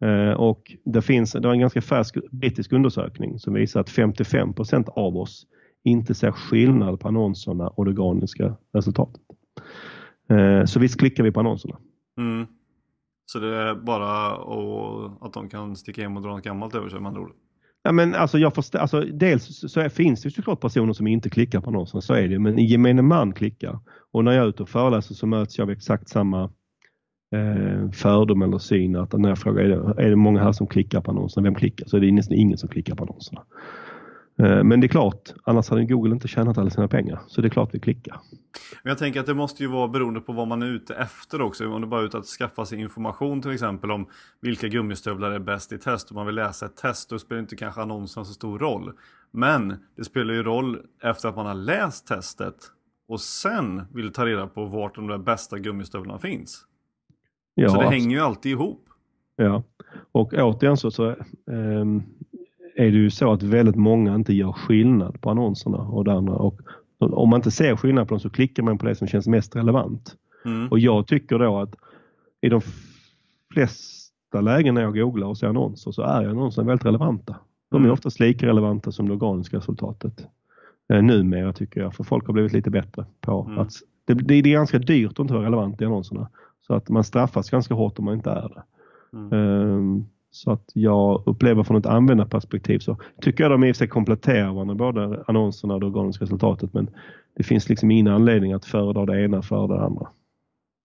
[0.00, 4.52] Eh, och det finns det är en ganska färsk brittisk undersökning som visar att 55
[4.52, 5.46] procent av oss
[5.84, 9.22] inte ser skillnad på annonserna och det organiska resultatet.
[10.30, 11.78] Eh, så visst klickar vi på annonserna.
[12.18, 12.46] Mm.
[13.26, 14.32] Så det är bara
[15.20, 17.32] att de kan sticka hem och dra något gammalt över sig med andra ord?
[17.84, 21.30] Ja, men alltså jag förstår, alltså dels så är, finns det såklart personer som inte
[21.30, 23.78] klickar på annonserna, så är det men gemene man klickar.
[24.12, 26.42] Och när jag är ute och föreläser så möts jag av exakt samma
[27.34, 30.66] eh, fördom eller syn att när jag frågar är det, är det många här som
[30.66, 31.86] klickar på annonserna, vem klickar?
[31.86, 33.42] Så är det nästan ingen som klickar på annonserna.
[34.42, 37.20] Eh, men det är klart, annars hade Google inte tjänat alla sina pengar.
[37.26, 38.20] Så det är klart vi klickar.
[38.82, 41.40] Men jag tänker att det måste ju vara beroende på vad man är ute efter
[41.40, 41.68] också.
[41.68, 44.06] Om det bara är ute att skaffa sig information till exempel om
[44.40, 46.10] vilka gummistövlar är bäst i test.
[46.10, 48.92] Om man vill läsa ett test då spelar inte kanske annonsen så stor roll.
[49.30, 52.56] Men det spelar ju roll efter att man har läst testet
[53.08, 56.64] och sen vill ta reda på vart de där bästa gummistövlarna finns.
[57.54, 58.02] Ja, så det absolut.
[58.02, 58.88] hänger ju alltid ihop.
[59.36, 59.62] Ja,
[60.12, 61.14] och återigen så, så
[61.46, 62.02] um,
[62.74, 66.34] är det ju så att väldigt många inte gör skillnad på annonserna och det andra.
[66.34, 66.60] Och
[66.98, 69.56] om man inte ser skillnad på dem så klickar man på det som känns mest
[69.56, 70.16] relevant.
[70.44, 70.68] Mm.
[70.68, 71.74] Och jag tycker då att
[72.40, 72.60] i de
[73.52, 77.36] flesta lägen när jag googlar och ser annonser så är annonserna väldigt relevanta.
[77.70, 77.92] De är mm.
[77.92, 80.26] oftast lika relevanta som det organiska resultatet.
[80.92, 83.58] Eh, numera tycker jag, för folk har blivit lite bättre på mm.
[83.58, 83.72] att
[84.04, 86.28] det, det, är ganska dyrt att inte vara relevant i annonserna.
[86.66, 88.62] Så att man straffas ganska hårt om man inte är det.
[89.12, 89.32] Mm.
[89.32, 93.88] Um, så att jag upplever från ett användarperspektiv så tycker jag de i och sig
[93.88, 96.74] kompletterar varandra, både annonserna och det organiska resultatet.
[96.74, 96.90] Men
[97.36, 100.08] det finns liksom ingen anledning att föredra det ena före det andra.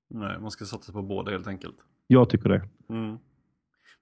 [0.10, 1.76] Nej, man ska satsa på båda helt enkelt.
[2.08, 2.62] Jag tycker det.
[2.90, 3.18] Mm.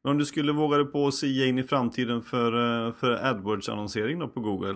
[0.04, 3.12] Men om du skulle våga dig på att sia in i framtiden för, eh, för
[3.12, 4.76] AdWords-annonsering på Google.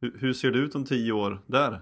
[0.00, 1.80] Hur, hur ser det ut om tio år där?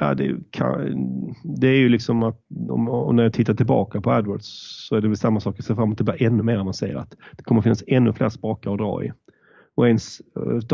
[0.00, 4.46] Ja, det, kan, det är ju liksom att om, när jag tittar tillbaka på AdWords
[4.88, 5.54] så är det väl samma sak.
[5.58, 7.14] Jag ser fram emot att det blir ännu mer avancerat.
[7.36, 9.12] Det kommer finnas ännu fler spakar att dra i.
[9.74, 9.98] Och en,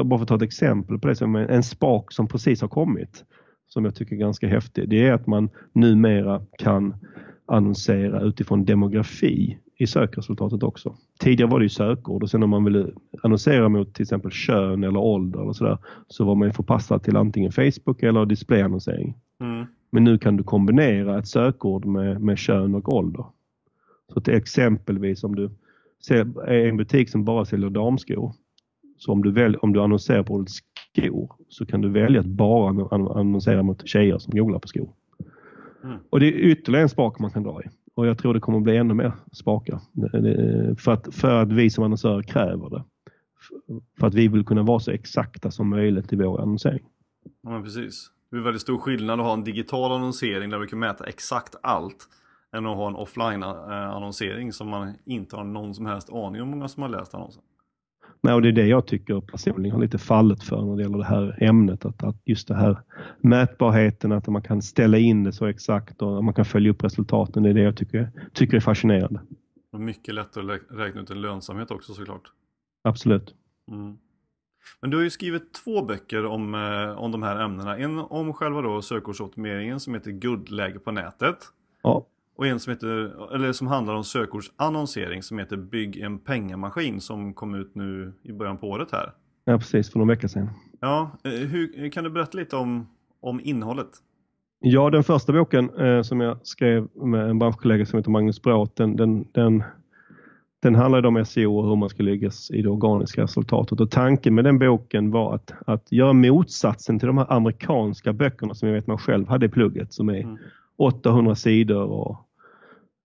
[0.04, 3.24] bara för att ta ett exempel på det, en spak som precis har kommit
[3.68, 4.88] som jag tycker är ganska häftig.
[4.88, 6.94] Det är att man numera kan
[7.46, 10.94] annonsera utifrån demografi i sökresultatet också.
[11.18, 12.90] Tidigare var det ju sökord och sen om man ville
[13.22, 15.78] annonsera mot till exempel kön eller ålder eller sådär
[16.08, 19.14] så var man förpassad till antingen Facebook eller displayannonsering.
[19.40, 19.66] Mm.
[19.90, 23.24] Men nu kan du kombinera ett sökord med, med kön och ålder.
[24.14, 25.50] Så till exempelvis om du
[26.46, 28.32] är en butik som bara säljer damskor
[28.96, 32.26] så om du, väl, om du annonserar på ordet skor så kan du välja att
[32.26, 32.88] bara
[33.20, 34.92] annonsera mot tjejer som googlar på skor.
[35.84, 35.98] Mm.
[36.10, 37.64] Och det är ytterligare en spak man kan dra i
[37.94, 39.80] och jag tror det kommer bli ännu mer spakar.
[40.78, 42.84] För att, för att vi som annonsörer kräver det.
[44.00, 46.86] För att vi vill kunna vara så exakta som möjligt i vår annonsering.
[47.42, 48.10] Ja, men precis.
[48.30, 51.54] Det är väldigt stor skillnad att ha en digital annonsering där du kan mäta exakt
[51.62, 52.08] allt
[52.56, 56.48] än att ha en offline eh, som man inte har någon som helst aning om
[56.48, 57.42] hur många som har läst annonsen.
[58.24, 60.98] Nej, och det är det jag tycker personligen har lite fallit för när det gäller
[60.98, 61.84] det här ämnet.
[61.84, 62.82] Att, att just det här
[63.20, 67.42] mätbarheten, att man kan ställa in det så exakt och man kan följa upp resultaten.
[67.42, 69.20] Det är det jag tycker, tycker är fascinerande.
[69.72, 72.32] Och mycket lättare att räkna ut en lönsamhet också såklart.
[72.84, 73.34] Absolut.
[73.70, 73.98] Mm.
[74.80, 77.78] Men du har ju skrivit två böcker om, eh, om de här ämnena.
[77.78, 81.38] En om själva då sökordsoptimeringen som heter Guldläge på nätet.
[81.82, 82.06] Ja.
[82.36, 87.34] Och en som, heter, eller som handlar om sökordsannonsering som heter Bygg en pengamaskin som
[87.34, 89.12] kom ut nu i början på året här.
[89.44, 90.50] Ja precis, för någon vecka sedan.
[90.80, 92.88] Ja, eh, hur, kan du berätta lite om,
[93.20, 93.90] om innehållet?
[94.60, 98.72] Ja, den första boken eh, som jag skrev med en branschkollega som heter Magnus Bråth,
[98.76, 99.62] den, den, den
[100.64, 103.80] den handlade om SEO och hur man ska lyckas i det organiska resultatet.
[103.80, 108.54] Och tanken med den boken var att, att göra motsatsen till de här amerikanska böckerna
[108.54, 110.38] som jag vet man själv hade i plugget som är mm.
[110.76, 112.23] 800 sidor och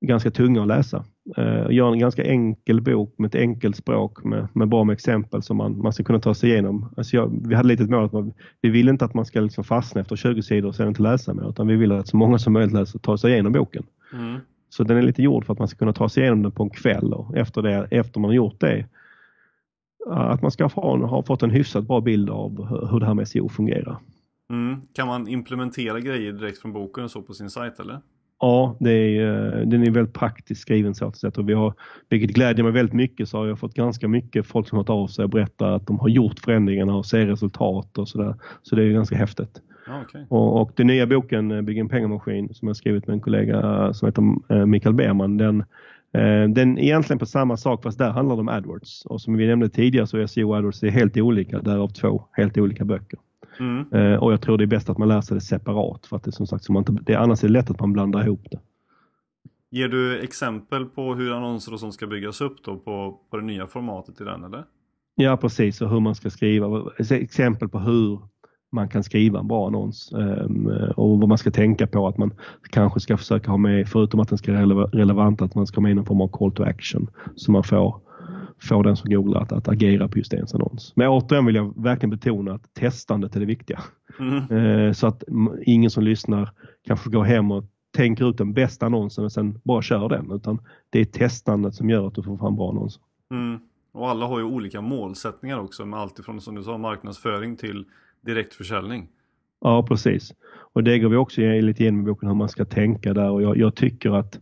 [0.02, 1.06] ganska tunga att läsa.
[1.38, 5.44] Uh, göra en ganska enkel bok med ett enkelt språk med, med bra med exempel
[5.44, 6.94] som man, man ska kunna ta sig igenom.
[6.98, 9.64] Alltså jag, vi hade lite mål att man, vi vill inte att man ska liksom
[9.64, 12.40] fastna efter 20 sidor och sen inte läsa mer utan vi vill att så många
[12.40, 13.86] som möjligt läser, tar sig igenom boken.
[14.14, 14.40] Mm.
[14.70, 16.64] Så den är lite gjord för att man ska kunna ta sig igenom den på
[16.64, 18.86] en kväll och efter, det, efter man har gjort det
[20.10, 23.28] att man ska ha, ha fått en hyfsat bra bild av hur det här med
[23.28, 23.98] SEO fungerar.
[24.50, 24.82] Mm.
[24.94, 28.02] Kan man implementera grejer direkt från boken och så på sin sajt eller?
[28.40, 31.32] Ja, det är, eh, den är väldigt praktiskt skriven så att säga.
[31.38, 31.74] Och vi har,
[32.10, 34.90] vilket glädjer mig väldigt mycket, så har jag fått ganska mycket folk som har hört
[34.90, 38.36] av sig och berättar att de har gjort förändringarna och ser resultat och sådär.
[38.64, 39.62] Så det är ganska häftigt.
[40.04, 40.26] okay.
[40.30, 43.94] och, och den nya boken eh, Bygg en pengamaskin som jag skrivit med en kollega
[43.94, 45.64] som heter Mikael Berman, den,
[46.54, 49.06] den är egentligen på samma sak fast där handlar det om AdWords.
[49.06, 52.24] Och som vi nämnde tidigare så är SEO och AdWords är helt olika, därav två
[52.32, 53.20] helt olika böcker.
[53.60, 53.94] Mm.
[53.94, 56.24] Eh, och jag tror det är bäst att man lär sig det separat för att
[56.24, 58.48] det som sagt, så man inte, det, annars är det lätt att man blandar ihop
[58.52, 58.60] det.
[59.72, 63.44] Ger du exempel på hur annonser och sånt ska byggas upp då på, på det
[63.44, 64.64] nya formatet i den eller?
[65.16, 66.84] Ja precis, och hur man ska skriva.
[67.10, 68.20] Exempel på hur
[68.72, 72.34] man kan skriva en bra annons um, och vad man ska tänka på att man
[72.70, 75.82] kanske ska försöka ha med, förutom att den ska vara relevant, att man ska ha
[75.82, 78.02] med någon form av call to action så man får
[78.62, 80.94] få den som googlar att, att agera på just ens annons.
[80.96, 83.80] Men återigen vill jag verkligen betona att testandet är det viktiga.
[84.20, 84.52] Mm.
[84.52, 85.24] Eh, så att
[85.62, 86.50] ingen som lyssnar
[86.88, 90.32] kanske går hem och tänker ut den bästa annonsen och sen bara kör den.
[90.32, 93.02] Utan det är testandet som gör att du får fram bra annonser.
[93.32, 93.60] Mm.
[93.92, 97.86] Och alla har ju olika målsättningar också med allt ifrån som du sa marknadsföring till
[98.22, 99.08] direktförsäljning.
[99.62, 100.34] Ja precis.
[100.74, 103.42] Och det går vi också lite igenom i boken hur man ska tänka där och
[103.42, 104.40] jag, jag tycker att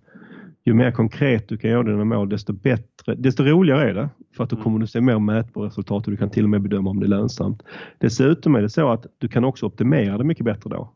[0.67, 4.09] ju mer konkret du kan göra dina mål desto bättre, desto roligare är det.
[4.35, 4.63] För att då mm.
[4.63, 7.05] kommer du se mer mätbara resultat och du kan till och med bedöma om det
[7.05, 7.63] är lönsamt.
[7.97, 10.93] Dessutom är det så att du kan också optimera det mycket bättre då.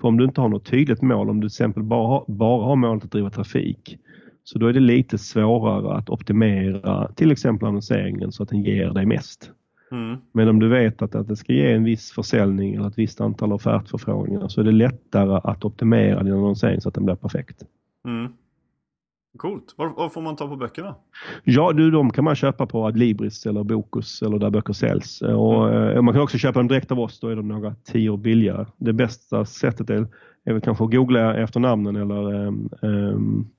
[0.00, 2.76] För om du inte har något tydligt mål, om du till exempel bara, bara har
[2.76, 3.98] målet att driva trafik,
[4.44, 8.90] så då är det lite svårare att optimera till exempel annonseringen så att den ger
[8.90, 9.50] dig mest.
[9.92, 10.16] Mm.
[10.32, 13.20] Men om du vet att, att det ska ge en viss försäljning eller ett visst
[13.20, 17.62] antal offertförfrågningar så är det lättare att optimera din annonsering så att den blir perfekt.
[18.06, 18.32] Mm.
[19.36, 19.74] Coolt.
[19.76, 20.94] Var, var, får man ta på böckerna?
[21.44, 25.22] Ja, du, de kan man köpa på Adlibris eller Bokus eller där böcker säljs.
[25.22, 25.96] Och, mm.
[25.96, 28.66] eh, man kan också köpa dem direkt av oss, då är de några tio billigare.
[28.76, 30.06] Det bästa sättet är,
[30.44, 32.46] är väl kanske att googla efter namnen eller
[32.82, 33.50] um,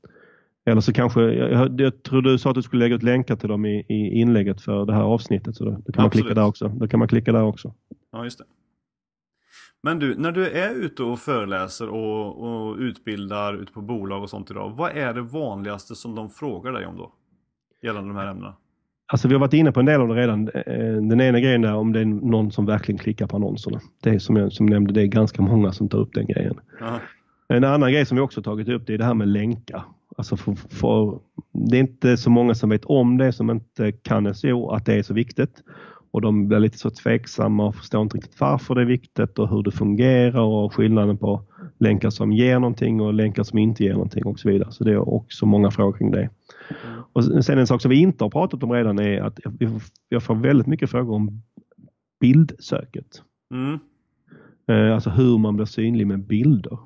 [0.65, 3.49] eller så kanske, jag, jag tror du sa att du skulle lägga ut länkar till
[3.49, 5.55] dem i, i inlägget för det här avsnittet.
[5.55, 6.67] Så då, då kan man klicka där också.
[6.67, 7.73] Då kan man klicka där också.
[8.11, 8.45] Ja, just det.
[9.85, 14.29] Men du, när du är ute och föreläser och, och, utbildar ute på bolag och
[14.29, 17.11] sånt idag, vad är det vanligaste som de frågar dig om då?
[17.83, 18.53] Gällande de här ämnena?
[19.07, 20.49] Alltså vi har varit inne på en del av det redan.
[20.49, 23.79] Eh, den ena grejen är om det är någon som verkligen klickar på annonserna.
[24.03, 26.59] Det är som jag som nämnde, det är ganska många som tar upp den grejen.
[26.81, 26.99] Aha.
[27.47, 29.83] En annan grej som vi också tagit upp det är det här med länkar.
[30.17, 31.19] Alltså för, för,
[31.53, 34.93] det är inte så många som vet om det, som inte kan SEO, att det
[34.93, 35.63] är så viktigt
[36.15, 39.49] och de blir lite så tveksamma och förstår inte riktigt varför det är viktigt och
[39.49, 41.41] hur det fungerar och skillnaden på
[41.77, 44.71] länkar som ger någonting och länkar som inte ger någonting och så vidare.
[44.71, 46.29] Så det är också många frågor kring det.
[47.13, 49.39] Och sen en sak som vi inte har pratat om redan är att
[50.09, 51.41] jag får väldigt mycket frågor om
[52.19, 53.21] bildsöket.
[53.53, 53.79] Mm.
[54.67, 56.77] Eh, alltså hur man blir synlig med bilder.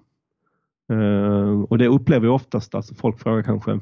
[0.92, 3.80] Eh, och det upplever jag oftast, alltså folk frågar kanske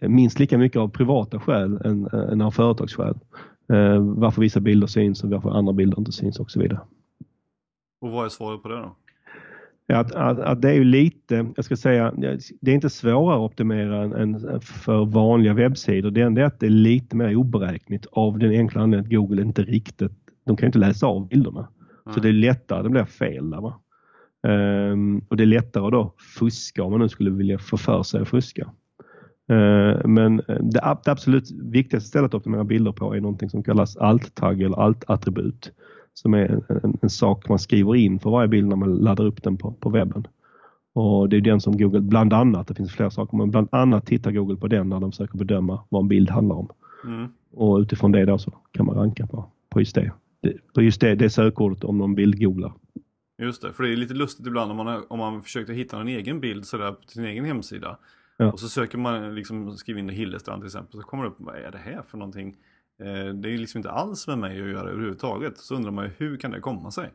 [0.00, 3.18] minst lika mycket av privata skäl än, än av företagsskäl.
[3.72, 6.80] Eh, varför vissa bilder syns och varför andra bilder inte syns och så vidare.
[8.00, 8.96] Och vad är svaret på det då?
[9.92, 12.12] Att, att, att, det är ju lite, jag ska säga,
[12.60, 16.10] det är inte svårare att optimera än för vanliga webbsidor.
[16.10, 19.42] Det enda är att det är lite mer oberäkneligt av den enkla anledningen att Google
[19.42, 20.12] inte riktigt,
[20.46, 21.68] de kan inte läsa av bilderna.
[22.06, 22.14] Mm.
[22.14, 23.72] Så det är lättare, det blir fel där.
[24.42, 28.02] Um, och det är lättare att då fuska om man nu skulle vilja få för
[28.02, 28.70] sig att fuska.
[29.48, 33.96] Eh, men eh, det absolut viktigaste stället att optimera bilder på är någonting som kallas
[33.96, 35.72] alt-tagg eller alt-attribut.
[36.14, 39.24] Som är en, en, en, sak man skriver in för varje bild när man laddar
[39.24, 40.26] upp den på, på webben.
[40.92, 44.06] Och Det är den som Google, bland annat, det finns flera saker, men bland annat
[44.06, 46.68] tittar Google på den när de försöker bedöma vad en bild handlar om.
[47.04, 47.28] Mm.
[47.52, 50.12] Och utifrån det då så kan man ranka på, på just det.
[50.74, 52.72] På just det, det sökordet om någon bild googlar.
[53.42, 56.08] Just det, för det är lite lustigt ibland om man, om man försökte hitta en
[56.08, 57.98] egen bild sådär på sin egen hemsida.
[58.40, 58.52] Ja.
[58.52, 61.56] Och så söker man, liksom, skriver in Hillestrand till exempel, så kommer det upp, vad
[61.56, 62.56] är det här för någonting?
[63.02, 65.58] Eh, det är liksom inte alls med mig att göra överhuvudtaget.
[65.58, 67.10] Så undrar man ju, hur kan det komma sig?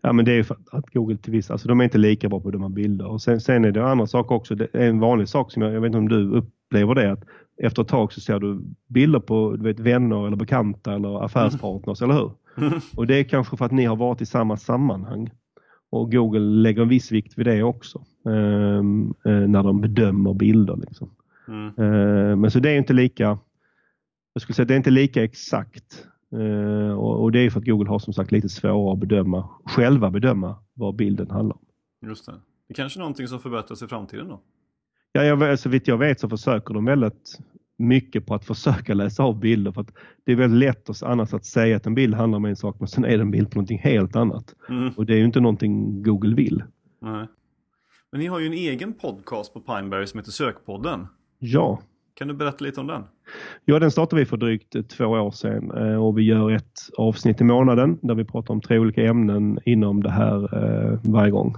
[0.00, 2.40] Ja men det är för att Google till viss, alltså de är inte lika bra
[2.40, 3.06] på att bedöma bilder.
[3.06, 5.72] Och sen, sen är det andra saker också, det är en vanlig sak som jag,
[5.72, 7.24] jag vet inte om du upplever det, att
[7.62, 12.02] efter ett tag så ser du bilder på du vet, vänner eller bekanta eller affärspartners,
[12.02, 12.32] eller hur?
[12.96, 15.30] Och det är kanske för att ni har varit i samma sammanhang.
[15.90, 18.82] Och Google lägger en viss vikt vid det också eh,
[19.24, 20.76] när de bedömer bilder.
[20.76, 21.10] Liksom.
[21.48, 21.66] Mm.
[21.66, 23.38] Eh, men så det är inte lika,
[24.32, 26.06] jag skulle säga det är inte lika exakt.
[26.32, 29.48] Eh, och, och, det är för att Google har som sagt lite svårare att bedöma,
[29.64, 31.62] själva bedöma vad bilden handlar om.
[32.08, 32.32] Just det.
[32.68, 34.40] Det är kanske är någonting som förbättras i framtiden då?
[35.12, 37.38] Ja, jag, så vitt jag vet så försöker de väldigt
[37.78, 39.72] mycket på att försöka läsa av bilder.
[39.72, 39.92] För att
[40.24, 42.76] det är väldigt lätt att, annars att säga att en bild handlar om en sak
[42.78, 44.54] men sen är det en bild på någonting helt annat.
[44.68, 44.92] Mm.
[44.96, 46.62] Och det är ju inte någonting Google vill.
[47.00, 47.26] Nej.
[48.12, 51.06] Men ni har ju en egen podcast på Pineberry som heter Sökpodden.
[51.38, 51.80] Ja.
[52.14, 53.02] Kan du berätta lite om den?
[53.64, 57.40] Ja, den startade vi för drygt två år sedan eh, och vi gör ett avsnitt
[57.40, 61.56] i månaden där vi pratar om tre olika ämnen inom det här eh, varje gång.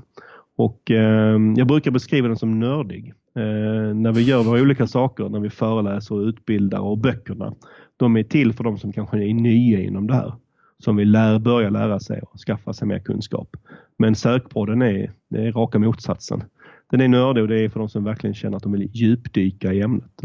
[0.57, 3.15] Och eh, jag brukar beskriva den som nördig.
[3.35, 7.55] Eh, när vi gör våra olika saker, när vi föreläser och utbildar och böckerna.
[7.97, 10.35] De är till för de som kanske är nya inom det här.
[10.79, 13.57] Som vill lära, börja lära sig och skaffa sig mer kunskap.
[13.99, 16.43] Men sökpodden är, det är raka motsatsen.
[16.91, 19.73] Den är nördig och det är för de som verkligen känner att de vill djupdyka
[19.73, 20.23] i ämnet.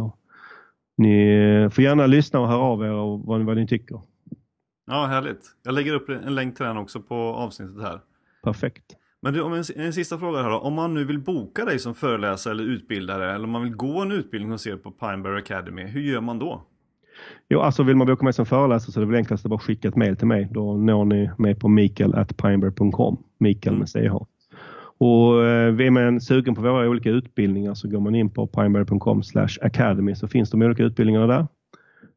[0.97, 4.01] Ni får gärna lyssna och höra av er och vad, vad ni tycker.
[4.87, 5.55] Ja, härligt.
[5.63, 7.99] Jag lägger upp en länk till den också på avsnittet här.
[8.43, 8.95] Perfekt.
[9.25, 10.57] Men du, om en, en sista fråga här då.
[10.57, 14.01] Om man nu vill boka dig som föreläsare eller utbildare eller om man vill gå
[14.01, 16.61] en utbildning hos er på Pineberry Academy, hur gör man då?
[17.49, 19.59] Jo, alltså vill man boka mig som föreläsare så är det väl enklast att bara
[19.59, 20.49] skicka ett mail till mig.
[20.51, 23.17] Då når ni mig på mikael.pineberry.com.
[23.37, 24.15] Mikael med CH.
[24.97, 29.21] Och eh, är man sugen på våra olika utbildningar så går man in på pineberry.com
[29.61, 31.47] academy så finns de olika utbildningarna där.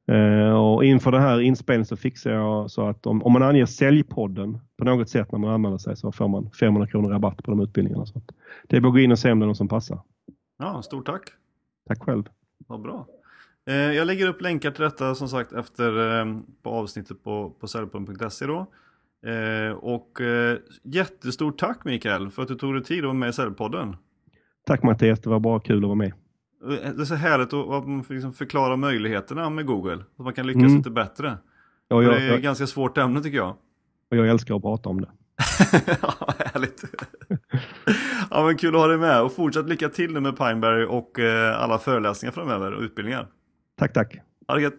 [0.08, 3.66] Eh, och inför den här inspelningen så fixar jag så att om, om man anger
[3.66, 7.50] säljpodden på något sätt när man anmäler sig så får man 500 kronor rabatt på
[7.50, 8.06] de utbildningarna.
[8.06, 8.20] Så
[8.68, 10.00] det är bara att gå in och se om det är någon som passar.
[10.58, 11.22] Ja, stort tack!
[11.88, 12.24] Tack själv!
[12.66, 13.06] Vad bra!
[13.66, 17.68] Eh, jag lägger upp länkar till detta som sagt efter eh, på avsnittet på, på
[17.68, 18.66] säljpodden.se då.
[19.80, 20.18] Och
[20.82, 23.96] jättestort tack Mikael för att du tog dig tid att vara med i Säljpodden.
[24.66, 26.12] Tack Mattias, det var bara kul att vara med.
[26.60, 30.04] Det är så härligt att man liksom förklara möjligheterna med Google.
[30.16, 30.76] Så man kan lyckas mm.
[30.76, 31.38] lite bättre.
[31.88, 33.56] Ja, jag, det är ett ganska svårt ämne tycker jag.
[34.10, 35.08] Och jag älskar att prata om det.
[36.02, 36.84] ja, härligt.
[38.30, 41.18] ja, men kul att ha dig med och fortsatt lycka till nu med Pineberry och
[41.18, 43.28] eh, alla föreläsningar framöver och utbildningar.
[43.78, 44.16] Tack, tack.
[44.48, 44.78] Ha det gött.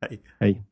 [0.00, 0.22] Hej.
[0.40, 0.64] Hej.